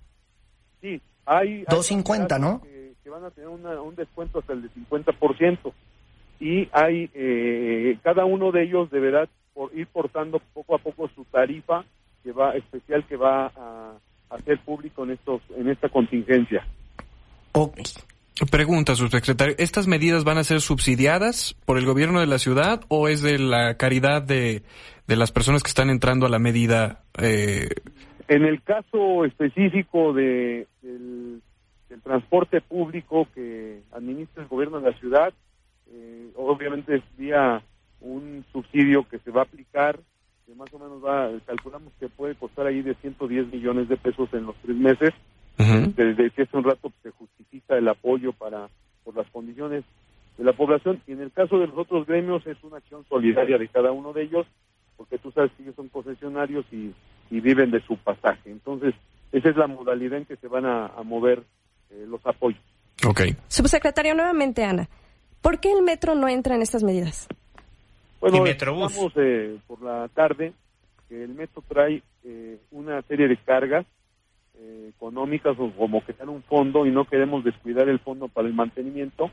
[0.79, 1.63] Sí, hay...
[1.63, 2.61] 250, ¿no?
[2.61, 5.73] Que, que van a tener un descuento hasta el de 50%.
[6.39, 11.25] Y hay, eh, cada uno de ellos deberá por ir portando poco a poco su
[11.25, 11.83] tarifa
[12.23, 13.93] que va especial que va a
[14.31, 16.65] hacer público en estos en esta contingencia.
[18.49, 23.07] Pregunta, subsecretario, ¿estas medidas van a ser subsidiadas por el gobierno de la ciudad o
[23.07, 24.63] es de la caridad de,
[25.05, 27.03] de las personas que están entrando a la medida?
[27.21, 27.69] Eh...
[28.27, 31.41] En el caso específico de, del,
[32.03, 35.33] transporte público que administra el gobierno de la ciudad,
[35.91, 37.61] eh, obviamente es vía
[37.99, 39.99] un subsidio que se va a aplicar,
[40.51, 44.29] que más o menos va, calculamos que puede costar ahí de 110 millones de pesos
[44.33, 45.11] en los tres meses,
[45.57, 48.67] desde que hace un rato se justifica el apoyo para
[49.03, 49.83] por las condiciones
[50.37, 51.01] de la población.
[51.07, 54.11] Y en el caso de los otros gremios es una acción solidaria de cada uno
[54.11, 54.47] de ellos
[54.97, 56.93] porque tú sabes que ellos son concesionarios y,
[57.29, 58.51] viven de su pasaje.
[58.51, 58.93] Entonces
[59.31, 61.43] esa es la modalidad en que se van a, mover
[61.89, 62.61] eh, los apoyos.
[63.07, 63.21] Ok.
[63.47, 64.89] subsecretario nuevamente Ana
[65.41, 67.27] ¿por qué el metro no entra en estas medidas?
[68.21, 70.53] Bueno, estamos eh, por la tarde
[71.09, 73.83] que el metro trae eh, una serie de cargas
[74.59, 78.47] eh, económicas o como que sean un fondo y no queremos descuidar el fondo para
[78.47, 79.31] el mantenimiento.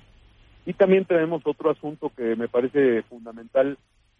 [0.64, 3.77] Y también tenemos otro asunto que me parece fundamental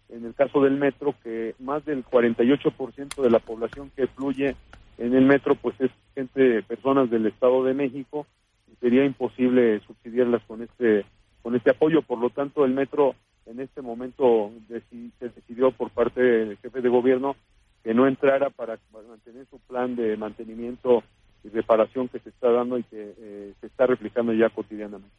[0.09, 4.55] en el caso del metro, que más del 48% de la población que fluye
[4.99, 8.27] en el metro pues es gente, personas del Estado de México,
[8.71, 11.05] y sería imposible subsidiarlas con este,
[11.41, 13.15] con este apoyo, por lo tanto el metro
[13.49, 17.35] en este momento se decidió por parte del jefe de gobierno
[17.83, 21.03] que no entrara para mantener su plan de mantenimiento
[21.43, 25.15] y reparación que se está dando y que eh, se está replicando ya cotidianamente.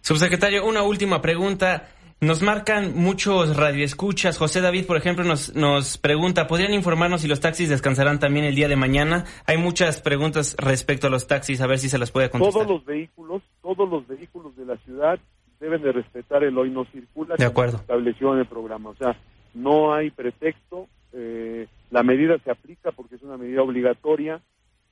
[0.00, 1.88] Subsecretario, una última pregunta.
[2.20, 4.38] Nos marcan muchos radioescuchas.
[4.38, 8.54] José David, por ejemplo, nos, nos pregunta, ¿podrían informarnos si los taxis descansarán también el
[8.54, 9.24] día de mañana?
[9.44, 12.62] Hay muchas preguntas respecto a los taxis, a ver si se las puede contestar.
[12.62, 15.18] Todos los vehículos, todos los vehículos de la ciudad
[15.62, 17.78] deben de respetar el hoy no circula de acuerdo.
[17.78, 18.90] estableció en el programa.
[18.90, 19.16] O sea,
[19.54, 24.40] no hay pretexto, eh, la medida se aplica porque es una medida obligatoria,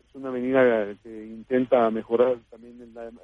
[0.08, 2.76] es una medida que intenta mejorar también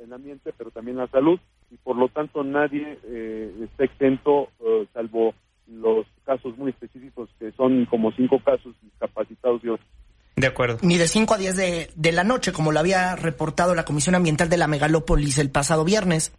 [0.03, 1.39] el, ambiente, pero también la salud,
[1.71, 5.33] y por lo tanto nadie eh, está exento, eh, salvo
[5.69, 9.89] los casos muy específicos, que son como cinco casos discapacitados y otros.
[10.35, 10.79] De acuerdo.
[10.83, 14.15] Ni de 5 a 10 de, de la noche, como lo había reportado la Comisión
[14.15, 16.35] Ambiental de la Megalópolis el pasado viernes.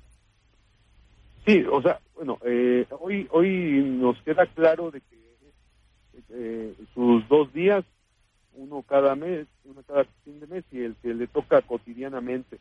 [1.48, 5.16] Sí, o sea, bueno, eh, hoy, hoy nos queda claro de que
[6.30, 7.86] eh, sus dos días,
[8.56, 12.58] uno cada mes, uno cada fin de mes y el que le toca cotidianamente,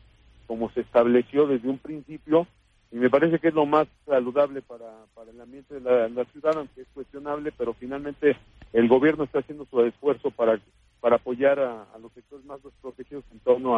[0.47, 2.47] como se estableció desde un principio,
[2.89, 6.55] y me parece que es lo más saludable para, para el ambiente de la, ciudad,
[6.55, 8.37] aunque es cuestionable, pero finalmente
[8.71, 10.61] el gobierno está haciendo su esfuerzo para,
[11.01, 13.77] para apoyar a, los sectores más desprotegidos en torno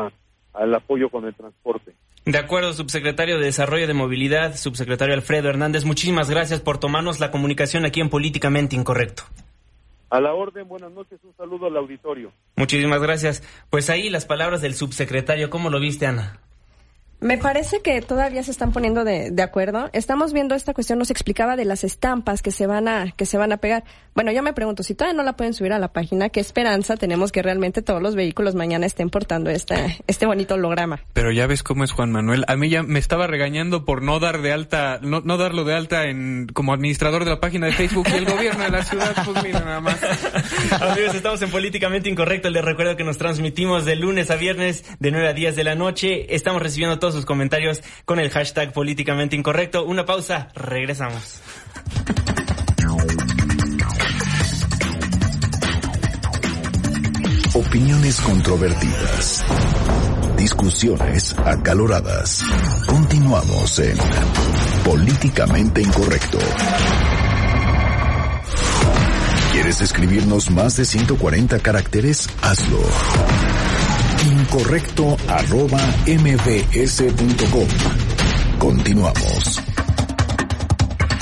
[0.53, 1.93] al apoyo con el transporte.
[2.25, 7.31] De acuerdo, subsecretario de Desarrollo de Movilidad, subsecretario Alfredo Hernández, muchísimas gracias por tomarnos la
[7.31, 9.23] comunicación aquí en Políticamente Incorrecto.
[10.09, 12.31] A la orden, buenas noches, un saludo al auditorio.
[12.55, 13.43] Muchísimas gracias.
[13.69, 16.39] Pues ahí las palabras del subsecretario, ¿cómo lo viste, Ana?
[17.21, 19.89] Me parece que todavía se están poniendo de, de, acuerdo.
[19.91, 23.37] Estamos viendo esta cuestión, nos explicaba de las estampas que se van a, que se
[23.37, 23.83] van a pegar.
[24.15, 26.97] Bueno, yo me pregunto, si todavía no la pueden subir a la página, ¿qué esperanza
[26.97, 30.99] tenemos que realmente todos los vehículos mañana estén portando este, este bonito holograma?
[31.13, 32.45] Pero ya ves cómo es Juan Manuel.
[32.47, 35.73] A mí ya me estaba regañando por no dar de alta, no, no darlo de
[35.73, 39.13] alta en, como administrador de la página de Facebook y el gobierno de la ciudad,
[39.25, 39.99] pues mira nada más.
[40.81, 42.49] Amigos, estamos en Políticamente Incorrecto.
[42.49, 45.75] Les recuerdo que nos transmitimos de lunes a viernes de 9 a 10 de la
[45.75, 46.33] noche.
[46.33, 49.85] Estamos recibiendo sus comentarios con el hashtag políticamente incorrecto.
[49.85, 51.41] Una pausa, regresamos.
[57.53, 59.43] Opiniones controvertidas.
[60.37, 62.43] Discusiones acaloradas.
[62.87, 63.97] Continuamos en
[64.85, 66.39] Políticamente Incorrecto.
[69.51, 72.29] ¿Quieres escribirnos más de 140 caracteres?
[72.41, 72.79] Hazlo
[74.49, 77.67] incorrecto arroba mbs.com.
[78.57, 79.61] Continuamos.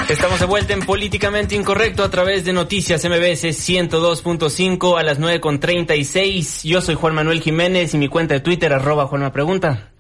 [0.08, 6.64] Estamos de vuelta en Políticamente Incorrecto a través de Noticias MBS 102.5 a las 9.36.
[6.64, 9.92] Yo soy Juan Manuel Jiménez y mi cuenta de Twitter arroba Juanma Pregunta.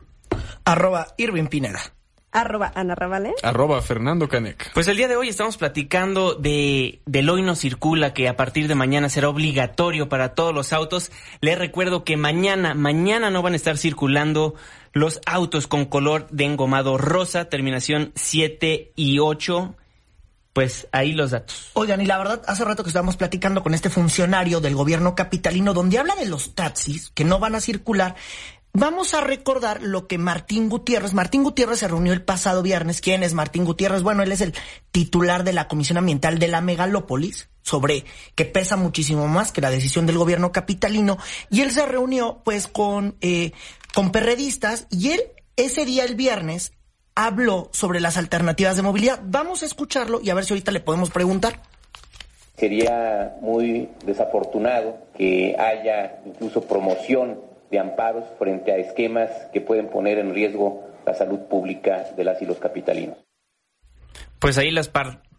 [0.64, 1.97] Arroba Irving Pineda.
[2.32, 2.96] Arroba Ana
[3.42, 4.72] Arroba Fernando Canec.
[4.74, 8.68] Pues el día de hoy estamos platicando de del hoy no circula, que a partir
[8.68, 11.12] de mañana será obligatorio para todos los autos.
[11.42, 14.56] Les recuerdo que mañana, mañana no van a estar circulando
[14.94, 19.76] los autos con color de engomado rosa, terminación 7 y 8
[20.58, 21.70] pues ahí los datos.
[21.74, 25.72] Oigan, y la verdad, hace rato que estábamos platicando con este funcionario del gobierno capitalino,
[25.72, 28.16] donde habla de los taxis que no van a circular,
[28.74, 33.02] Vamos a recordar lo que Martín Gutiérrez, Martín Gutiérrez se reunió el pasado viernes.
[33.02, 34.04] ¿Quién es Martín Gutiérrez?
[34.04, 34.54] Bueno, él es el
[34.92, 39.72] titular de la Comisión Ambiental de la Megalópolis, sobre que pesa muchísimo más que la
[39.72, 41.18] decisión del gobierno capitalino.
[41.50, 43.52] Y él se reunió pues con, eh,
[43.96, 45.22] con perredistas y él
[45.58, 46.72] ese día, el viernes,
[47.16, 49.20] habló sobre las alternativas de movilidad.
[49.24, 51.62] Vamos a escucharlo y a ver si ahorita le podemos preguntar.
[52.56, 57.40] Sería muy desafortunado que haya incluso promoción
[57.72, 62.42] de amparos frente a esquemas que pueden poner en riesgo la salud pública de las
[62.42, 63.18] y los capitalinos.
[64.40, 64.92] Pues ahí las,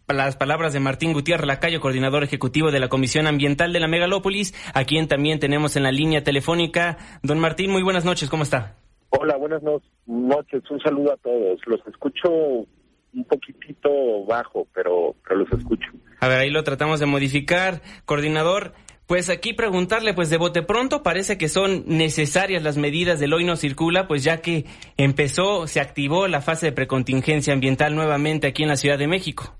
[0.07, 4.53] las palabras de Martín Gutiérrez Lacayo, coordinador ejecutivo de la Comisión Ambiental de la Megalópolis,
[4.73, 6.97] a quien también tenemos en la línea telefónica.
[7.23, 8.75] Don Martín, muy buenas noches, ¿cómo está?
[9.09, 9.61] Hola, buenas
[10.05, 11.59] noches, un saludo a todos.
[11.65, 13.89] Los escucho un poquitito
[14.25, 15.89] bajo, pero, pero los escucho.
[16.19, 17.81] A ver, ahí lo tratamos de modificar.
[18.05, 18.73] Coordinador,
[19.09, 23.43] pues aquí preguntarle, pues de bote pronto parece que son necesarias las medidas del hoy
[23.43, 24.65] no circula, pues ya que
[24.97, 29.55] empezó, se activó la fase de precontingencia ambiental nuevamente aquí en la Ciudad de México.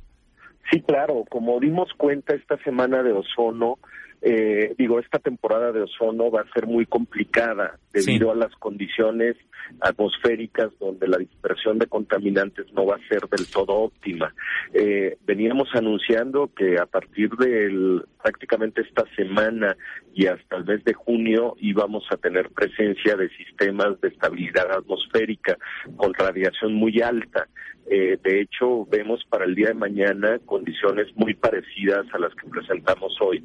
[0.70, 3.80] Sí, claro, como dimos cuenta esta semana de ozono,
[4.22, 9.38] eh, digo, esta temporada de ozono va a ser muy complicada debido a las condiciones
[9.80, 14.34] atmosféricas donde la dispersión de contaminantes no va a ser del todo óptima.
[14.74, 19.78] Eh, veníamos anunciando que a partir de prácticamente esta semana
[20.14, 25.58] y hasta el mes de junio íbamos a tener presencia de sistemas de estabilidad atmosférica
[25.96, 27.48] con radiación muy alta.
[27.90, 32.48] Eh, de hecho, vemos para el día de mañana condiciones muy parecidas a las que
[32.50, 33.44] presentamos hoy.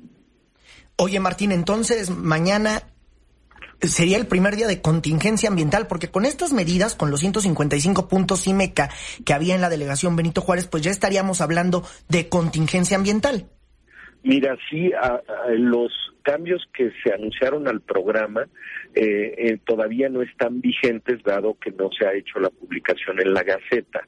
[0.97, 2.83] Oye, Martín, entonces mañana
[3.81, 8.47] sería el primer día de contingencia ambiental, porque con estas medidas, con los 155 puntos
[8.47, 8.91] IMECA
[9.25, 13.49] que había en la delegación Benito Juárez, pues ya estaríamos hablando de contingencia ambiental.
[14.23, 14.91] Mira, sí,
[15.59, 15.93] los
[16.25, 18.49] cambios que se anunciaron al programa
[18.95, 23.35] eh, eh, todavía no están vigentes, dado que no se ha hecho la publicación en
[23.35, 24.07] la Gaceta,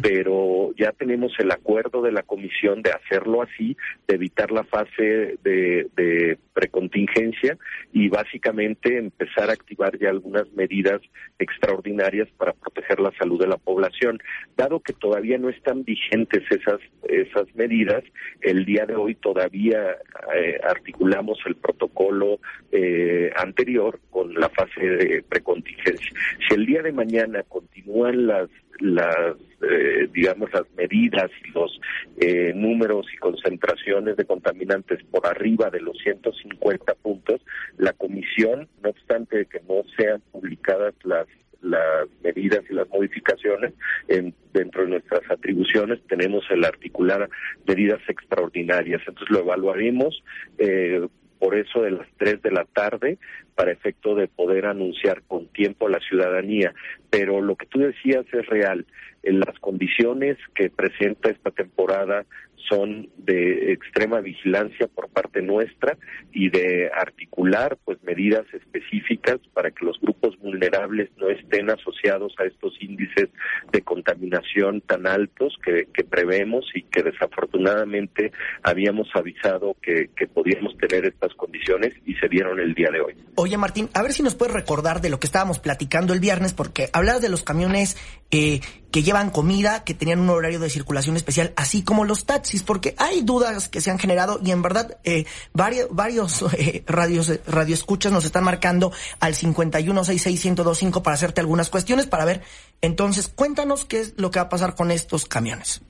[0.00, 3.76] pero ya tenemos el acuerdo de la comisión de hacerlo así,
[4.06, 7.58] de evitar la fase de, de precontingencia
[7.92, 11.00] y básicamente empezar a activar ya algunas medidas
[11.38, 14.18] extraordinarias para proteger la salud de la población.
[14.56, 18.04] Dado que todavía no están vigentes esas, esas medidas,
[18.40, 19.96] el día de hoy todavía
[20.34, 22.40] eh, articulamos el protocolo
[22.72, 26.12] eh, anterior con la fase de precontingencia.
[26.46, 28.48] Si el día de mañana continúan las
[28.80, 31.80] las eh, digamos las medidas y los
[32.20, 37.40] eh, números y concentraciones de contaminantes por arriba de los 150 puntos,
[37.76, 41.26] la comisión, no obstante que no sean publicadas las
[41.60, 43.74] las medidas y las modificaciones
[44.06, 47.28] en, dentro de nuestras atribuciones tenemos el articular
[47.66, 50.22] medidas extraordinarias entonces lo evaluaremos
[50.58, 51.04] eh,
[51.38, 53.18] por eso de las 3 de la tarde
[53.54, 56.74] para efecto de poder anunciar con tiempo a la ciudadanía.
[57.10, 58.86] Pero lo que tú decías es real.
[59.22, 62.24] En las condiciones que presenta esta temporada
[62.68, 65.96] son de extrema vigilancia por parte nuestra
[66.32, 72.44] y de articular pues medidas específicas para que los grupos vulnerables no estén asociados a
[72.44, 73.28] estos índices
[73.72, 80.76] de contaminación tan altos que, que prevemos y que desafortunadamente habíamos avisado que, que podíamos
[80.78, 83.14] tener estas condiciones y se dieron el día de hoy.
[83.36, 86.52] Oye Martín, a ver si nos puedes recordar de lo que estábamos platicando el viernes,
[86.52, 87.96] porque hablabas de los camiones
[88.30, 92.62] eh, que llevan comida, que tenían un horario de circulación especial, así como los taxis,
[92.62, 97.32] porque hay dudas que se han generado y en verdad eh, varios, varios eh, radios,
[97.46, 102.42] radioescuchas nos están marcando al 5166125 para hacerte algunas cuestiones, para ver.
[102.80, 105.82] Entonces, cuéntanos qué es lo que va a pasar con estos camiones.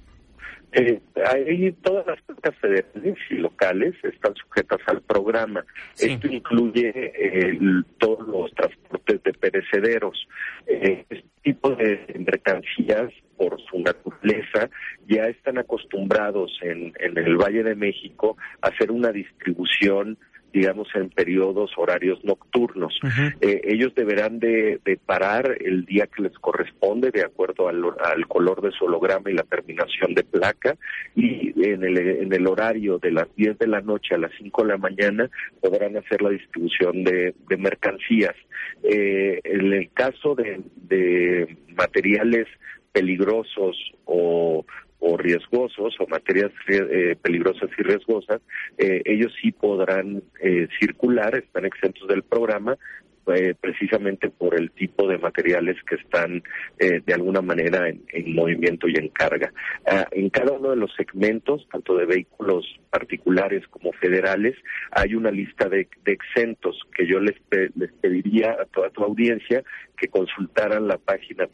[0.72, 5.64] Eh, ahí todas las plantas federales y locales están sujetas al programa.
[5.98, 7.12] Esto incluye
[7.98, 10.28] todos los transportes de perecederos.
[10.66, 14.68] Eh, este tipo de mercancías, por su naturaleza,
[15.06, 20.18] ya están acostumbrados en, en el Valle de México a hacer una distribución
[20.52, 22.98] digamos, en periodos horarios nocturnos.
[23.40, 28.70] Eh, ellos deberán de, parar el día que les corresponde de acuerdo al, color de
[28.72, 30.76] su holograma y la terminación de placa
[31.14, 34.62] y en el, en el horario de las 10 de la noche a las 5
[34.62, 35.30] de la mañana
[35.60, 38.34] podrán hacer la distribución de, mercancías.
[38.82, 42.46] Eh, en el caso de, de materiales
[42.92, 44.64] peligrosos o
[45.00, 48.40] o riesgosos o materias eh, peligrosas y riesgosas,
[48.76, 52.76] eh, ellos sí podrán eh, circular, están exentos del programa,
[53.34, 56.42] eh, precisamente por el tipo de materiales que están
[56.78, 59.52] de alguna manera en, movimiento y en carga.
[59.86, 64.56] Ah, en cada uno de los segmentos, tanto de vehículos particulares como federales,
[64.92, 67.34] hay una lista de, exentos que yo les,
[67.74, 69.62] les pediría a toda tu audiencia
[69.98, 71.46] que consultaran la página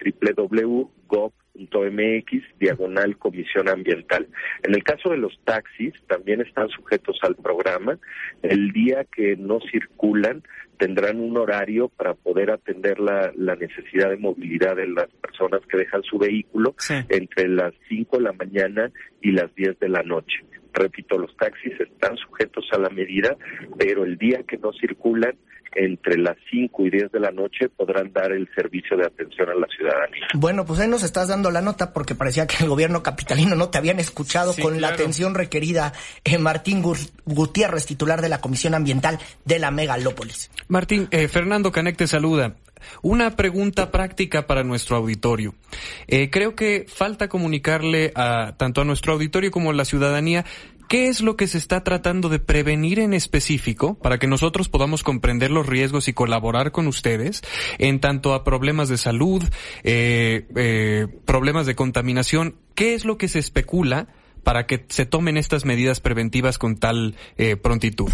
[1.54, 4.28] www.gov.mx diagonal comisión ambiental.
[4.62, 7.98] En el caso de los taxis, también están sujetos al programa.
[8.42, 10.42] El día que no circulan,
[10.78, 16.02] tendrán un horario para poder atender la, necesidad de movilidad de las personas que dejan
[16.02, 16.74] su vehículo
[17.08, 18.90] entre las 5 de la mañana
[19.22, 20.44] y las 10 de la noche.
[20.72, 23.36] Repito, los taxis están sujetos a la medida,
[23.78, 25.36] pero el día que no circulan,
[25.74, 29.54] entre las 5 y 10 de la noche podrán dar el servicio de atención a
[29.54, 30.26] la ciudadanía.
[30.34, 33.68] Bueno, pues ahí nos estás dando la nota porque parecía que el gobierno capitalino no
[33.68, 35.92] te habían escuchado con la atención requerida.
[36.24, 36.82] Eh, Martín
[37.24, 40.50] Gutiérrez, titular de la Comisión Ambiental de la Megalópolis.
[40.68, 42.54] Martín, eh, Fernando Canec te saluda.
[43.02, 45.54] Una pregunta práctica para nuestro auditorio.
[46.06, 50.44] Eh, creo que falta comunicarle a tanto a nuestro auditorio como a la ciudadanía
[50.94, 55.02] ¿Qué es lo que se está tratando de prevenir en específico para que nosotros podamos
[55.02, 57.42] comprender los riesgos y colaborar con ustedes
[57.80, 59.42] en tanto a problemas de salud,
[59.82, 62.54] eh, eh, problemas de contaminación?
[62.76, 64.06] ¿Qué es lo que se especula
[64.44, 68.12] para que se tomen estas medidas preventivas con tal eh, prontitud?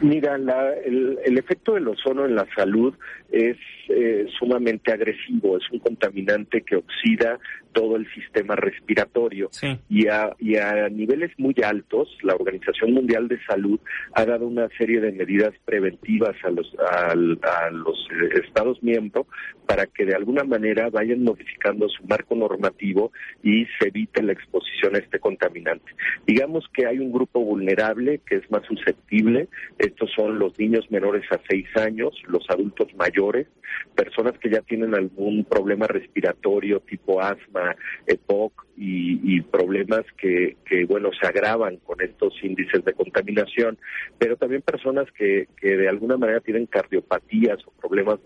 [0.00, 2.94] Mira, el, el, efecto del ozono en la salud
[3.34, 3.56] es
[3.88, 7.40] eh, sumamente agresivo, es un contaminante que oxida
[7.72, 9.50] todo el sistema respiratorio.
[9.90, 13.80] Y, a, y a niveles muy altos la Organización Mundial de Salud
[14.14, 19.26] ha dado una serie de medidas preventivas a los, a, los eh, Estados miembros
[19.66, 23.10] para que de alguna manera vayan modificando su marco normativo
[23.42, 25.90] y se evite la exposición a este contaminante.
[26.26, 31.24] Digamos que hay un grupo vulnerable que es más susceptible, estos son los niños menores
[31.32, 33.46] a seis años, los adultos mayores, migliore
[33.94, 41.10] personas que ya tienen algún problema respiratorio tipo asma, EPOC y, problemas que, que, bueno,
[41.20, 43.78] se agravan con estos índices de contaminación,
[44.18, 48.18] pero también personas que, que de alguna manera tienen cardiopatías o problemas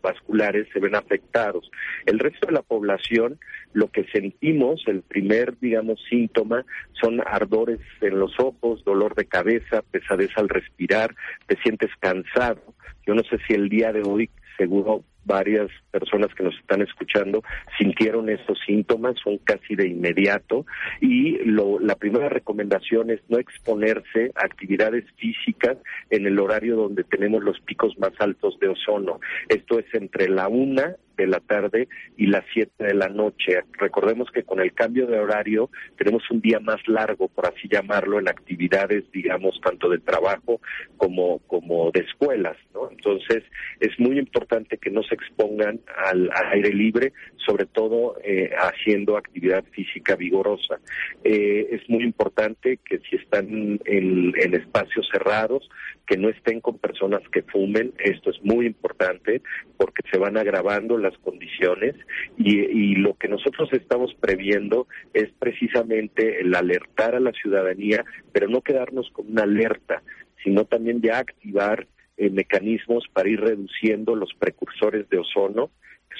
[0.00, 1.70] vasculares se ven afectados.
[2.06, 3.38] El resto de la población,
[3.72, 6.64] lo que sentimos, el primer, digamos, síntoma
[7.00, 11.14] son ardores en los ojos, dolor de cabeza, pesadez al respirar,
[11.46, 12.62] te sientes cansado.
[13.06, 17.44] Yo no sé si el día de hoy seguro varias personas que nos están escuchando
[17.78, 20.66] sintieron esos síntomas, son casi de inmediato
[21.00, 25.76] y lo, la primera recomendación es no exponerse a actividades físicas
[26.10, 29.20] en el horario donde tenemos los picos más altos de ozono.
[29.48, 33.60] Esto es entre la una de la tarde y las 7 de la noche.
[33.72, 38.18] Recordemos que con el cambio de horario tenemos un día más largo, por así llamarlo,
[38.18, 40.60] en actividades, digamos, tanto de trabajo
[40.96, 42.90] como, como de escuelas, ¿no?
[42.90, 43.44] Entonces,
[43.80, 49.64] es muy importante que no se expongan al, aire libre, sobre todo eh, haciendo actividad
[49.72, 50.80] física vigorosa.
[51.24, 55.68] Eh, es muy importante que si están en, espacios cerrados,
[56.06, 59.42] que no estén con personas que fumen, esto es muy importante
[59.76, 61.94] porque se van agravando las condiciones
[62.36, 68.60] y, lo que nosotros estamos previendo es precisamente el alertar a la ciudadanía, pero no
[68.60, 70.02] quedarnos con una alerta,
[70.42, 71.86] sino también ya activar
[72.20, 75.70] eh, mecanismos para ir reduciendo los precursores de ozono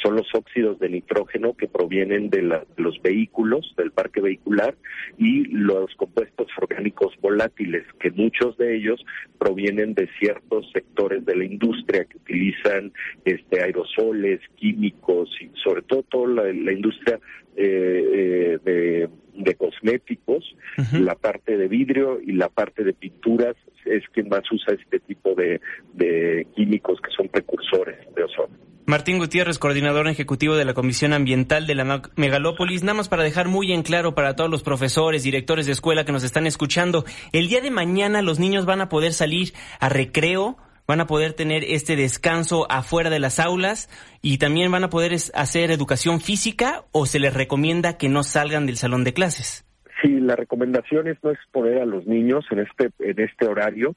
[0.02, 4.74] son los óxidos de nitrógeno que provienen de, los vehículos, del parque vehicular,
[5.18, 9.04] y los compuestos orgánicos volátiles, que muchos de ellos
[9.38, 12.92] provienen de ciertos sectores de la industria que utilizan
[13.26, 17.20] este, aerosoles, químicos y sobre todo toda la, industria
[17.56, 20.56] eh, eh, de, cosméticos,
[20.92, 25.34] la parte de vidrio y la parte de pinturas es quien más usa este tipo
[25.34, 28.70] de químicos que son precursores de ozono.
[28.90, 32.82] Martín Gutiérrez, coordinador ejecutivo de la Comisión Ambiental de la Megalópolis.
[32.82, 36.10] Nada más para dejar muy en claro para todos los profesores, directores de escuela que
[36.10, 40.56] nos están escuchando, el día de mañana los niños van a poder salir a recreo,
[40.88, 43.88] van a poder tener este descanso afuera de las aulas
[44.22, 48.66] y también van a poder hacer educación física o se les recomienda que no salgan
[48.66, 49.69] del salón de clases.
[50.02, 53.96] Sí, la recomendación es no exponer a los niños en este en este horario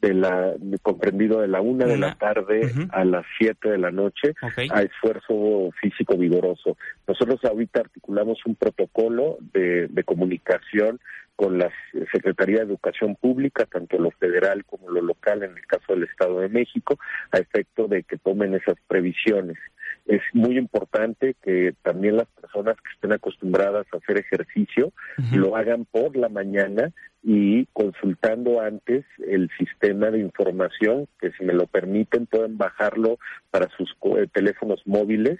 [0.00, 4.34] de la comprendido de la una de la tarde a las siete de la noche
[4.70, 6.76] a esfuerzo físico vigoroso.
[7.06, 10.98] Nosotros ahorita articulamos un protocolo de, de comunicación
[11.36, 11.70] con la
[12.12, 16.40] Secretaría de Educación Pública, tanto lo federal como lo local, en el caso del Estado
[16.40, 16.98] de México,
[17.30, 19.58] a efecto de que tomen esas previsiones.
[20.06, 24.92] Es muy importante que también las personas que estén acostumbradas a hacer ejercicio
[25.32, 26.92] lo hagan por la mañana
[27.22, 33.18] y consultando antes el sistema de información que si me lo permiten pueden bajarlo
[33.50, 35.38] para sus eh, teléfonos móviles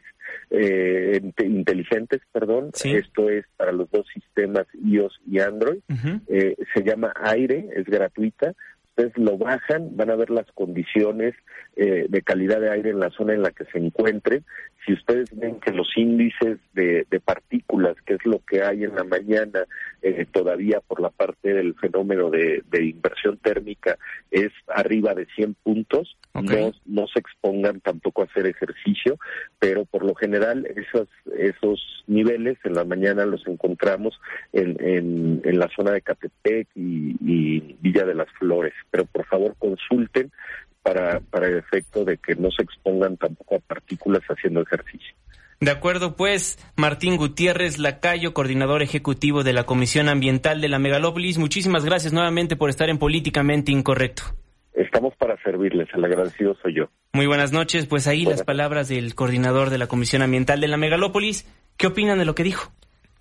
[0.51, 2.71] eh, inteligentes, perdón.
[2.85, 5.81] Esto es para los dos sistemas iOS y Android.
[6.29, 8.55] Eh, se llama Aire, es gratuita
[8.93, 11.35] ustedes lo bajan, van a ver las condiciones
[11.77, 14.45] eh, de calidad de aire en la zona en la que se encuentren.
[14.85, 19.05] Si ustedes ven que los índices de, partículas, que es lo que hay en la
[19.05, 19.65] mañana,
[20.03, 23.97] eh, todavía por la parte del fenómeno de, inversión térmica,
[24.31, 29.19] es arriba de 100 puntos, no, no se expongan tampoco a hacer ejercicio,
[29.59, 31.09] pero por lo general esos,
[31.39, 34.19] esos niveles en la mañana los encontramos
[34.53, 40.31] en, en, la zona de Catepec y Villa de las Flores pero por favor consulten
[40.83, 45.15] para, para el efecto de que no se expongan tampoco a partículas haciendo ejercicio.
[45.61, 51.39] De acuerdo, pues, Martín Gutiérrez Lacayo, coordinador ejecutivo de la Comisión Ambiental de la Megalópolis,
[51.39, 54.25] muchísimas gracias nuevamente por estar en Políticamente Incorrecto.
[54.75, 56.85] Estamos para servirles, el agradecido soy yo.
[57.13, 60.79] Muy buenas noches, pues ahí las palabras del coordinador de la Comisión Ambiental de la
[60.79, 61.47] Megalópolis.
[61.77, 62.73] ¿Qué opinan de lo que dijo?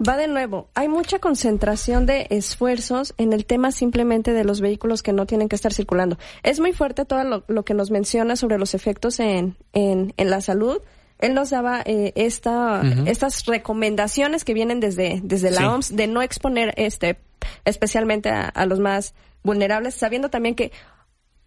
[0.07, 5.03] Va de nuevo, hay mucha concentración de esfuerzos en el tema simplemente de los vehículos
[5.03, 6.17] que no tienen que estar circulando.
[6.41, 10.81] Es muy fuerte todo lo, que nos menciona sobre los efectos en, en, la salud.
[11.19, 16.23] Él nos daba eh, esta, estas recomendaciones que vienen desde, desde la OMS de no
[16.23, 17.19] exponer este
[17.65, 20.71] especialmente a los más vulnerables, sabiendo también que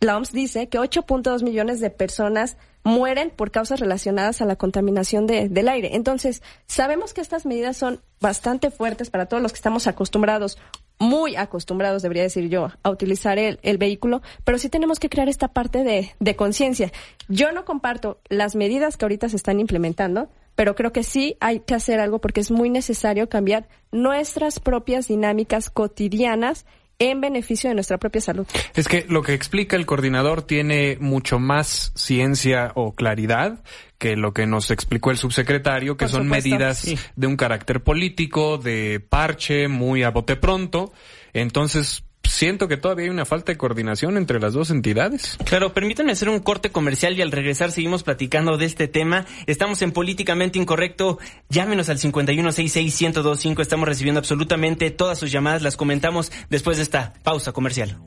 [0.01, 5.27] la OMS dice que 8.2 millones de personas mueren por causas relacionadas a la contaminación
[5.27, 5.97] del aire.
[5.97, 10.59] Entonces, sabemos que estas medidas son bastante fuertes para todos los que estamos acostumbrados,
[10.99, 15.49] muy acostumbrados, debería decir yo, a utilizar el, vehículo, pero sí tenemos que crear esta
[15.49, 16.93] parte de, de conciencia.
[17.29, 21.61] Yo no comparto las medidas que ahorita se están implementando, pero creo que sí hay
[21.61, 26.67] que hacer algo porque es muy necesario cambiar nuestras propias dinámicas cotidianas
[26.99, 28.47] en beneficio de nuestra propia salud.
[28.75, 33.63] Es que lo que explica el coordinador tiene mucho más ciencia o claridad
[33.99, 36.87] que lo que nos explicó el subsecretario, que son medidas
[37.17, 40.93] de un carácter político, de parche, muy a bote pronto.
[41.33, 42.05] Entonces,
[42.35, 45.39] siento que todavía hay una falta de coordinación entre las dos entidades.
[45.45, 49.25] Claro, permítanme hacer un corte comercial y al regresar seguimos platicando de este tema.
[49.47, 51.19] Estamos en Políticamente Incorrecto.
[51.49, 53.61] Llámenos al 5166-1025.
[53.61, 55.63] Estamos recibiendo absolutamente todas sus llamadas.
[55.63, 57.99] Las comentamos después de esta pausa comercial.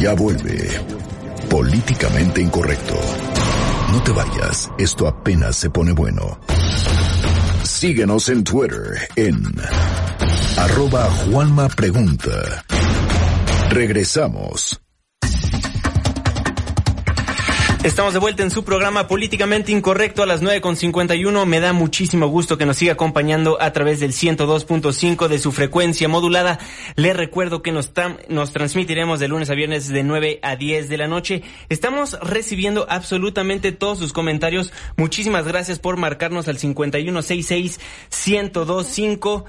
[0.00, 0.68] Ya vuelve.
[1.50, 2.94] Políticamente Incorrecto.
[3.92, 4.70] No te vayas.
[4.78, 6.38] Esto apenas se pone bueno.
[7.78, 9.40] Síguenos en Twitter en
[10.56, 12.64] arroba Juanma Pregunta.
[13.70, 14.80] Regresamos.
[17.88, 21.46] Estamos de vuelta en su programa Políticamente Incorrecto a las 9.51.
[21.46, 26.06] Me da muchísimo gusto que nos siga acompañando a través del 102.5 de su frecuencia
[26.06, 26.58] modulada.
[26.96, 27.90] Le recuerdo que nos,
[28.28, 31.42] nos transmitiremos de lunes a viernes de 9 a 10 de la noche.
[31.70, 34.70] Estamos recibiendo absolutamente todos sus comentarios.
[34.98, 37.80] Muchísimas gracias por marcarnos al 5166
[38.10, 39.46] 1025.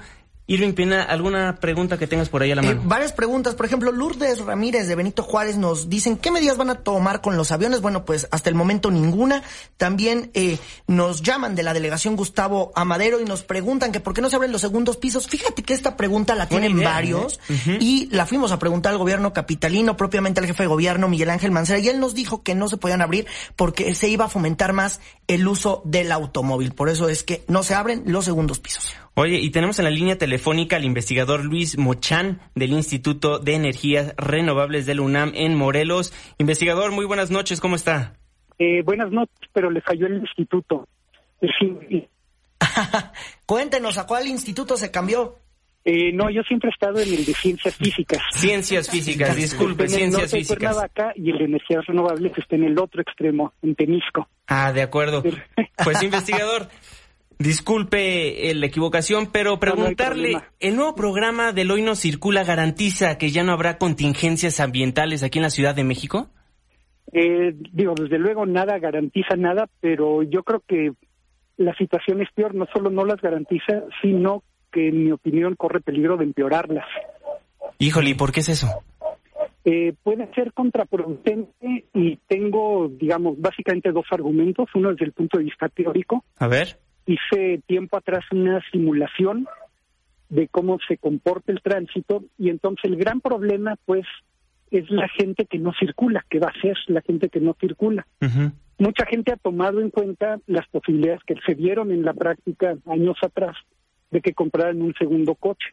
[0.50, 2.82] Irving Pina, ¿alguna pregunta que tengas por ahí a la eh, mano?
[2.84, 3.54] varias preguntas.
[3.54, 7.36] Por ejemplo, Lourdes Ramírez de Benito Juárez nos dicen, ¿qué medidas van a tomar con
[7.36, 7.80] los aviones?
[7.80, 9.44] Bueno, pues hasta el momento ninguna.
[9.76, 14.22] También eh, nos llaman de la delegación Gustavo Amadero y nos preguntan que por qué
[14.22, 15.28] no se abren los segundos pisos.
[15.28, 17.78] Fíjate que esta pregunta la tienen varios ¿eh?
[17.80, 21.52] y la fuimos a preguntar al gobierno capitalino, propiamente al jefe de gobierno Miguel Ángel
[21.52, 24.72] Mancera, y él nos dijo que no se podían abrir porque se iba a fomentar
[24.72, 24.98] más
[25.28, 26.72] el uso del automóvil.
[26.72, 28.96] Por eso es que no se abren los segundos pisos.
[29.14, 34.14] Oye, y tenemos en la línea telefónica al investigador Luis Mochán del Instituto de Energías
[34.16, 36.12] Renovables de la UNAM en Morelos.
[36.38, 38.14] Investigador, muy buenas noches, ¿cómo está?
[38.58, 40.86] Eh, buenas noches, pero le falló el instituto.
[43.46, 45.36] Cuéntenos, ¿a cuál instituto se cambió?
[45.84, 48.20] Eh, no, yo siempre he estado en el de ciencias físicas.
[48.34, 50.76] Ciencias físicas, disculpe, ciencias físicas.
[50.76, 54.28] acá y el de energías renovables está en el otro extremo, en Tenisco.
[54.46, 55.22] Ah, de acuerdo.
[55.82, 56.68] Pues investigador,
[57.40, 63.42] Disculpe la equivocación, pero preguntarle, ¿el nuevo programa del Hoy no circula garantiza que ya
[63.42, 66.28] no habrá contingencias ambientales aquí en la Ciudad de México?
[67.14, 70.92] Eh, digo, desde luego nada garantiza nada, pero yo creo que
[71.56, 75.80] la situación es peor, no solo no las garantiza, sino que en mi opinión corre
[75.80, 76.86] peligro de empeorarlas.
[77.78, 78.68] Híjole, ¿y por qué es eso?
[79.64, 84.68] Eh, puede ser contraproducente y tengo, digamos, básicamente dos argumentos.
[84.74, 86.22] Uno desde el punto de vista teórico.
[86.36, 86.78] A ver
[87.12, 89.46] hice tiempo atrás una simulación
[90.28, 94.06] de cómo se comporta el tránsito y entonces el gran problema pues
[94.70, 98.06] es la gente que no circula, que va a ser la gente que no circula.
[98.78, 103.16] Mucha gente ha tomado en cuenta las posibilidades que se dieron en la práctica años
[103.22, 103.56] atrás
[104.10, 105.68] de que compraran un segundo coche.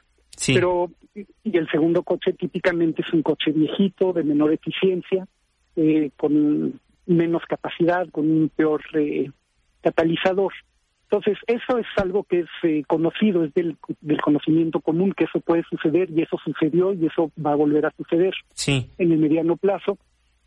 [0.46, 5.28] Pero, y el segundo coche típicamente es un coche viejito, de menor eficiencia,
[5.76, 9.32] eh, con menos capacidad, con un peor eh,
[9.82, 10.54] catalizador.
[11.10, 15.40] Entonces, eso es algo que es eh, conocido, es del, del, conocimiento común que eso
[15.40, 18.90] puede suceder y eso sucedió y eso va a volver a suceder sí.
[18.98, 19.98] en el mediano plazo.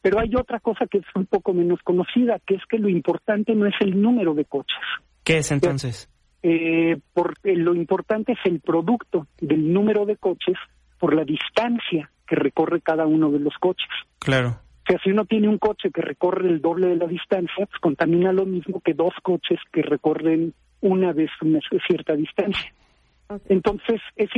[0.03, 3.55] Pero hay otra cosa que es un poco menos conocida, que es que lo importante
[3.55, 4.77] no es el número de coches.
[5.25, 6.11] ¿Qué es entonces?
[6.43, 10.57] Eh, porque lo importante es el producto del número de coches
[10.99, 13.89] por la distancia que recorre cada uno de los coches.
[14.19, 14.59] Claro.
[14.91, 18.33] Sea, si uno tiene un coche que recorre el doble de la distancia, pues contamina
[18.33, 22.75] lo mismo que dos coches que recorren una vez una cierta distancia.
[23.49, 24.31] Entonces, es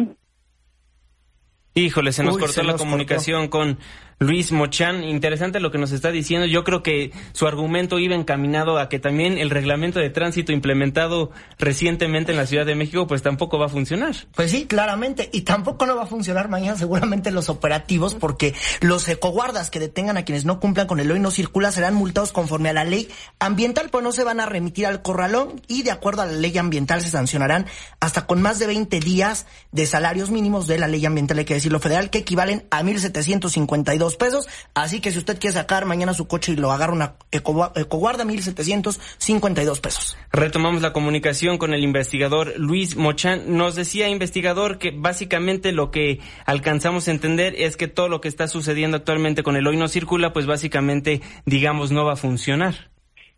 [1.75, 3.79] Híjole, se nos Uy, cortó se la nos comunicación con
[4.23, 5.05] Luis Mochan.
[5.05, 6.47] Interesante lo que nos está diciendo.
[6.47, 11.31] Yo creo que su argumento iba encaminado a que también el reglamento de tránsito implementado
[11.59, 14.15] recientemente en la Ciudad de México, pues tampoco va a funcionar.
[14.35, 15.29] Pues sí, claramente.
[15.33, 20.17] Y tampoco no va a funcionar mañana seguramente los operativos porque los ecoguardas que detengan
[20.17, 23.09] a quienes no cumplan con el hoy no circula serán multados conforme a la ley
[23.39, 26.57] ambiental, pues no se van a remitir al corralón y de acuerdo a la ley
[26.59, 27.67] ambiental se sancionarán
[28.01, 31.55] hasta con más de 20 días de salarios mínimos de la ley ambiental, hay que
[31.63, 34.49] decirlo federal, que equivalen a 1.752 pesos.
[34.75, 38.25] Así que si usted quiere sacar mañana su coche y lo agarra una eco, ecoguarda,
[38.25, 40.17] 1.752 pesos.
[40.33, 43.57] Retomamos la comunicación con el investigador Luis Mochan.
[43.57, 48.29] Nos decía, investigador, que básicamente lo que alcanzamos a entender es que todo lo que
[48.29, 52.75] está sucediendo actualmente con el hoy no circula, pues básicamente, digamos, no va a funcionar.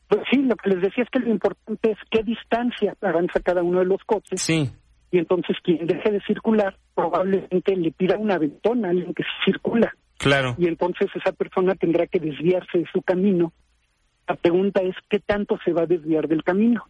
[0.09, 3.63] Pues sí, lo que les decía es que lo importante es qué distancia avanza cada
[3.63, 4.41] uno de los coches.
[4.41, 4.71] Sí.
[5.11, 9.95] Y entonces quien deje de circular probablemente le tira una ventona a alguien que circula.
[10.19, 10.55] Claro.
[10.59, 13.53] Y entonces esa persona tendrá que desviarse de su camino.
[14.29, 16.85] La pregunta es qué tanto se va a desviar del camino.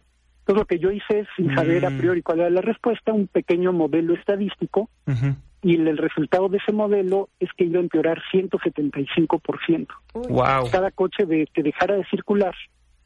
[0.45, 1.97] Todo lo que yo hice es, sin saber a Mm.
[1.97, 4.89] priori cuál era la respuesta, un pequeño modelo estadístico
[5.63, 9.87] y el, el resultado de ese modelo es que iba a empeorar 175%.
[10.13, 10.69] Wow.
[10.71, 12.53] Cada coche de, que dejara de circular,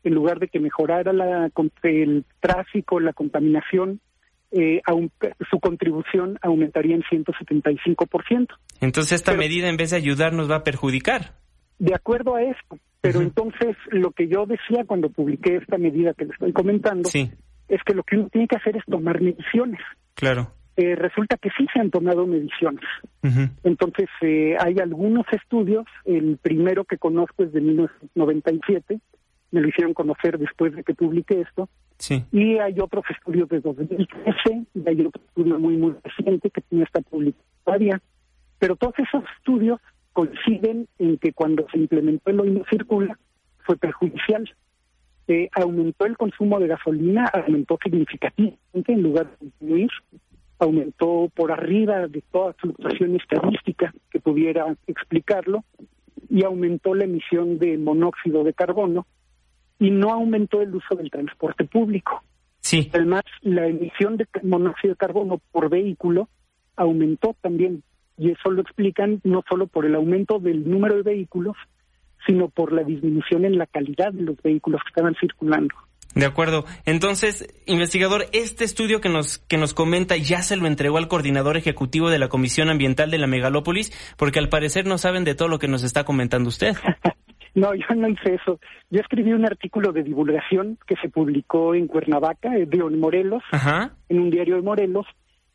[0.04, 4.00] en lugar de que mejorara la, con- el tráfico, la contaminación,
[4.52, 4.82] eh,
[5.50, 8.48] su contribución aumentaría en 175%.
[8.82, 11.34] Entonces esta Pero- medida en vez de ayudar nos va a perjudicar.
[11.78, 16.26] De acuerdo a esto, pero entonces lo que yo decía cuando publiqué esta medida que
[16.26, 17.32] le estoy comentando Sí,
[17.70, 19.80] es que lo que uno tiene que hacer es tomar mediciones.
[20.16, 20.52] claro.
[20.78, 22.86] Eh, resulta que sí se han tomado mediciones.
[23.66, 29.02] Entonces, eh, hay algunos estudios, el primero que conozco es de 1997,
[29.52, 31.68] me lo hicieron conocer después de que publiqué esto,
[32.32, 37.02] Y hay otros estudios de 2013, y hay otro estudio muy, muy reciente que está
[37.02, 38.02] publicado todavía,
[38.58, 39.80] pero todos esos estudios
[40.14, 43.18] coinciden en que cuando se implementó el hoy no circula,
[43.66, 44.50] fue perjudicial.
[45.28, 49.90] Eh, aumentó el consumo de gasolina, aumentó significativamente en lugar de disminuir,
[50.58, 55.64] aumentó por arriba de toda fluctuación estadística que pudiera explicarlo,
[56.30, 59.06] y aumentó la emisión de monóxido de carbono,
[59.80, 62.24] y no aumentó el uso del transporte público.
[62.60, 62.90] Sí.
[62.94, 66.30] Además, la emisión de monóxido de carbono por vehículo
[66.76, 67.84] aumentó también,
[68.18, 71.56] y eso lo explican no solo por el aumento del número de vehículos,
[72.28, 75.74] sino por la disminución en la calidad de los vehículos que estaban circulando.
[76.16, 76.66] De acuerdo.
[76.86, 81.56] Entonces, investigador, este estudio que nos que nos comenta ya se lo entregó al coordinador
[81.56, 85.48] ejecutivo de la Comisión Ambiental de la Megalópolis, porque al parecer no saben de todo
[85.48, 86.76] lo que nos está comentando usted.
[87.56, 88.60] No, yo no hice eso.
[88.90, 93.44] Yo escribí un artículo de divulgación que se publicó en Cuernavaca, eh, digo, en Morelos,
[93.52, 93.96] Ajá.
[94.10, 95.06] en un diario de Morelos,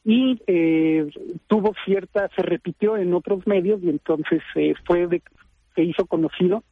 [0.05, 1.07] y eh,
[1.47, 5.23] tuvo cierta, se repitió en otros medios y entonces eh, fue de-
[5.75, 6.63] se hizo conocido,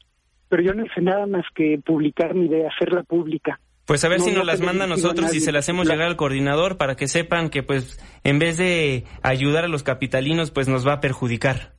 [0.48, 3.58] pero yo no hice nada más que publicar mi idea, hacerla pública.
[3.86, 5.86] Pues a ver No, si no nos las manda a nosotros y se las hacemos
[5.88, 9.82] La- llegar al coordinador para que sepan que pues en vez de ayudar a los
[9.82, 11.72] capitalinos pues nos va a perjudicar.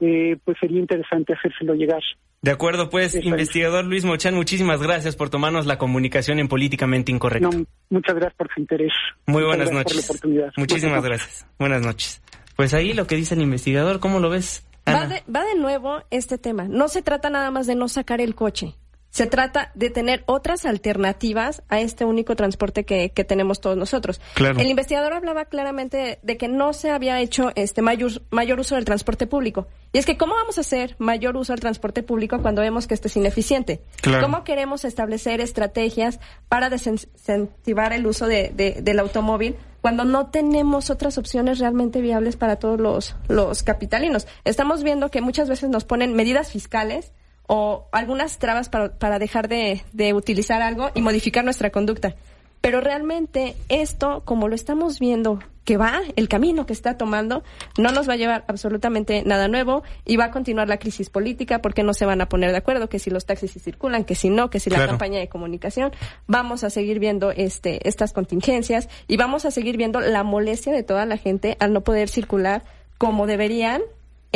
[0.00, 2.02] Eh, pues sería interesante hacérselo llegar.
[2.46, 3.28] De acuerdo, pues, Exacto.
[3.28, 7.50] investigador Luis Mochan, muchísimas gracias por tomarnos la comunicación en Políticamente Incorrecto.
[7.50, 8.92] No, muchas gracias por su interés.
[9.26, 10.10] Muy buenas gracias por la noches.
[10.10, 10.52] oportunidad.
[10.56, 11.46] Muchísimas Buenas gracias.
[11.58, 12.22] Buenas noches.
[12.54, 14.64] Pues ahí lo que dice el investigador, ¿cómo lo ves?
[14.88, 15.06] Va Ana?
[15.08, 16.68] de, va de nuevo este tema.
[16.68, 18.76] No se trata nada más de no sacar el coche.
[19.16, 24.20] Se trata de tener otras alternativas a este único transporte que, que tenemos todos nosotros.
[24.34, 24.60] Claro.
[24.60, 28.84] El investigador hablaba claramente de que no se había hecho este mayor, mayor uso del
[28.84, 29.68] transporte público.
[29.94, 32.92] Y es que, ¿cómo vamos a hacer mayor uso del transporte público cuando vemos que
[32.92, 33.80] este es ineficiente?
[34.02, 34.22] Claro.
[34.22, 40.90] ¿Cómo queremos establecer estrategias para desincentivar el uso de- de- del automóvil cuando no tenemos
[40.90, 44.26] otras opciones realmente viables para todos los, los capitalinos.
[44.44, 47.12] Estamos viendo que muchas veces nos ponen medidas fiscales
[47.46, 52.14] o algunas trabas para, para dejar de, de utilizar algo y modificar nuestra conducta.
[52.60, 57.42] Pero realmente esto, como lo estamos viendo que va, el camino que está tomando,
[57.76, 61.60] no nos va a llevar absolutamente nada nuevo y va a continuar la crisis política
[61.60, 64.14] porque no se van a poner de acuerdo que si los taxis sí circulan, que
[64.14, 64.92] si no, que si la Claro.
[64.92, 65.92] campaña de comunicación.
[66.28, 70.82] Vamos a seguir viendo este, estas contingencias y vamos a seguir viendo la molestia de
[70.84, 72.62] toda la gente al no poder circular
[72.98, 73.82] como deberían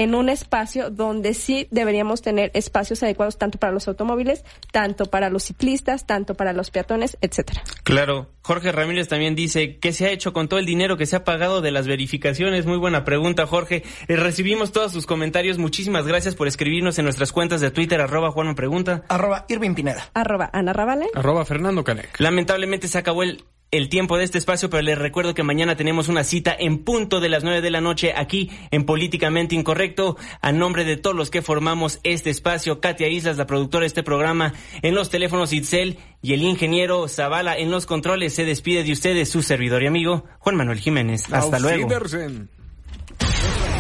[0.01, 5.28] en un espacio donde sí deberíamos tener espacios adecuados tanto para los automóviles, tanto para
[5.28, 7.62] los ciclistas, tanto para los peatones, etcétera.
[7.84, 11.16] Claro, Jorge Ramírez también dice, ¿qué se ha hecho con todo el dinero que se
[11.16, 12.64] ha pagado de las verificaciones?
[12.64, 13.82] Muy buena pregunta, Jorge.
[14.09, 15.59] Eh, recibimos todos sus comentarios.
[15.59, 19.03] Muchísimas gracias por escribirnos en nuestras cuentas de Twitter, arroba Juan Me Pregunta.
[19.09, 20.09] Arroba Irving Pineda.
[20.14, 21.09] Arroba Ana Rabale.
[21.14, 22.18] Arroba Fernando Canec.
[22.18, 26.08] Lamentablemente se acabó el, el tiempo de este espacio, pero les recuerdo que mañana tenemos
[26.08, 30.16] una cita en punto de las nueve de la noche aquí en Políticamente Incorrecto.
[30.40, 34.02] A nombre de todos los que formamos este espacio, Katia Islas, la productora de este
[34.02, 38.92] programa, en los teléfonos Itzel y el ingeniero Zavala en los controles, se despide de
[38.92, 41.32] ustedes su servidor y amigo Juan Manuel Jiménez.
[41.32, 41.88] Hasta luego.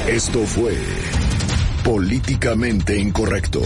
[0.08, 0.76] Esto fue
[1.84, 3.60] Políticamente Incorrecto.